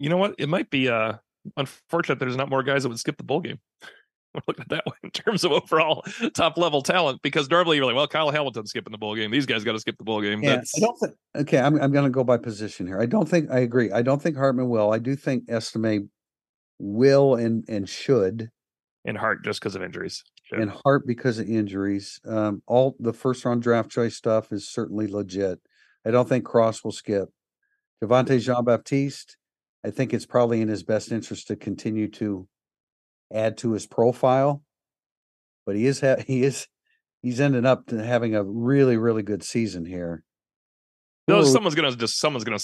[0.00, 0.34] You know what?
[0.38, 1.14] It might be uh
[1.56, 3.58] unfortunate there's not more guys that would skip the bowl game.
[4.48, 7.94] Look at that way in terms of overall top level talent, because normally you're like,
[7.94, 9.30] well, Kyle Hamilton's skipping the bowl game.
[9.30, 10.42] These guys got to skip the bowl game.
[10.42, 11.14] Yeah, I don't think.
[11.36, 13.00] Okay, I'm I'm going to go by position here.
[13.00, 13.90] I don't think I agree.
[13.92, 14.92] I don't think Hartman will.
[14.92, 16.10] I do think Estime
[16.78, 18.50] will and and should
[19.04, 20.22] in Hart just because of injuries.
[20.44, 20.60] Sure.
[20.60, 22.20] And Hart because of injuries.
[22.26, 25.60] Um, all the first round draft choice stuff is certainly legit.
[26.06, 27.28] I don't think Cross will skip.
[28.02, 29.36] Javontae Jean Baptiste,
[29.84, 32.46] I think it's probably in his best interest to continue to
[33.32, 34.62] add to his profile.
[35.66, 36.66] But he is ha- he is
[37.22, 40.24] he's ended up having a really really good season here.
[41.28, 42.58] No, someone's gonna just someone's gonna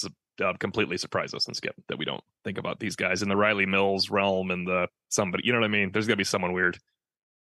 [0.45, 3.37] uh, completely surprise us and skip that we don't think about these guys in the
[3.37, 5.45] Riley Mills realm and the somebody.
[5.47, 5.93] You know what I mean?
[5.93, 6.79] There's gonna be someone weird.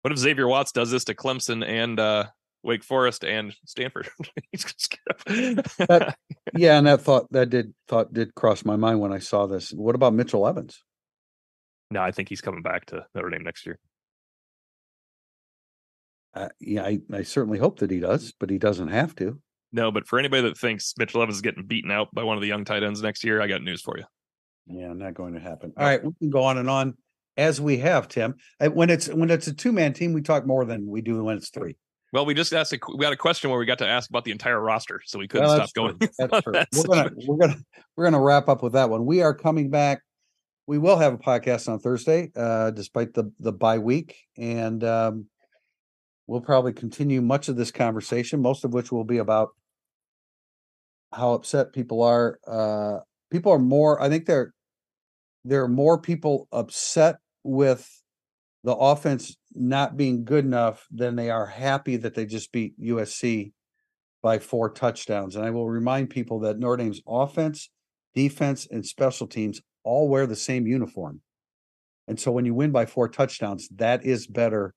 [0.01, 2.27] What if Xavier Watts does this to Clemson and uh,
[2.67, 4.09] Wake Forest, and Stanford.
[4.53, 6.15] that,
[6.53, 9.71] yeah, and that thought that did thought did cross my mind when I saw this.
[9.71, 10.83] What about Mitchell Evans?
[11.89, 13.79] No, I think he's coming back to Notre Dame next year.
[16.33, 19.39] Uh, yeah, I, I certainly hope that he does, but he doesn't have to.
[19.71, 22.41] No, but for anybody that thinks Mitchell Evans is getting beaten out by one of
[22.41, 24.03] the young tight ends next year, I got news for you.
[24.67, 25.73] Yeah, not going to happen.
[25.77, 26.95] All right, we can go on and on
[27.37, 28.35] as we have, Tim.
[28.59, 31.37] When it's when it's a two man team, we talk more than we do when
[31.37, 31.77] it's three.
[32.13, 34.23] Well, we just asked a, we got a question where we got to ask about
[34.23, 35.97] the entire roster, so we couldn't well, stop going.
[36.17, 36.53] That's true.
[36.53, 37.57] we're gonna we're gonna
[37.95, 39.05] we're gonna wrap up with that one.
[39.05, 40.01] We are coming back.
[40.67, 45.25] We will have a podcast on Thursday, uh, despite the the bye week, and um,
[46.27, 49.49] we'll probably continue much of this conversation, most of which will be about
[51.13, 52.39] how upset people are.
[52.47, 52.99] Uh,
[53.31, 54.01] people are more.
[54.01, 54.53] I think there
[55.43, 57.89] there are more people upset with
[58.63, 63.51] the offense not being good enough than they are happy that they just beat USC
[64.21, 65.35] by four touchdowns.
[65.35, 67.69] And I will remind people that Notre Dame's offense,
[68.13, 71.21] defense, and special teams all wear the same uniform.
[72.07, 74.73] And so when you win by four touchdowns, that is better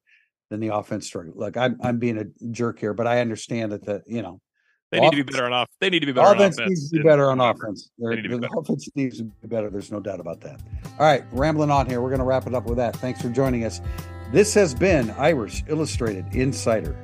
[0.50, 1.32] than the offense struggle.
[1.36, 4.40] Look, I'm I'm being a jerk here, but I understand that the you know
[4.90, 5.68] they offense, need to be better on off.
[5.80, 6.68] They need to be better offense on offense.
[6.68, 7.90] Needs to be better on offense.
[7.98, 8.58] They need to be better.
[8.58, 9.70] offense needs to be better.
[9.70, 10.60] There's no doubt about that.
[10.98, 12.00] All right, rambling on here.
[12.00, 12.96] We're going to wrap it up with that.
[12.96, 13.80] Thanks for joining us.
[14.32, 16.94] This has been Irish Illustrated Insider.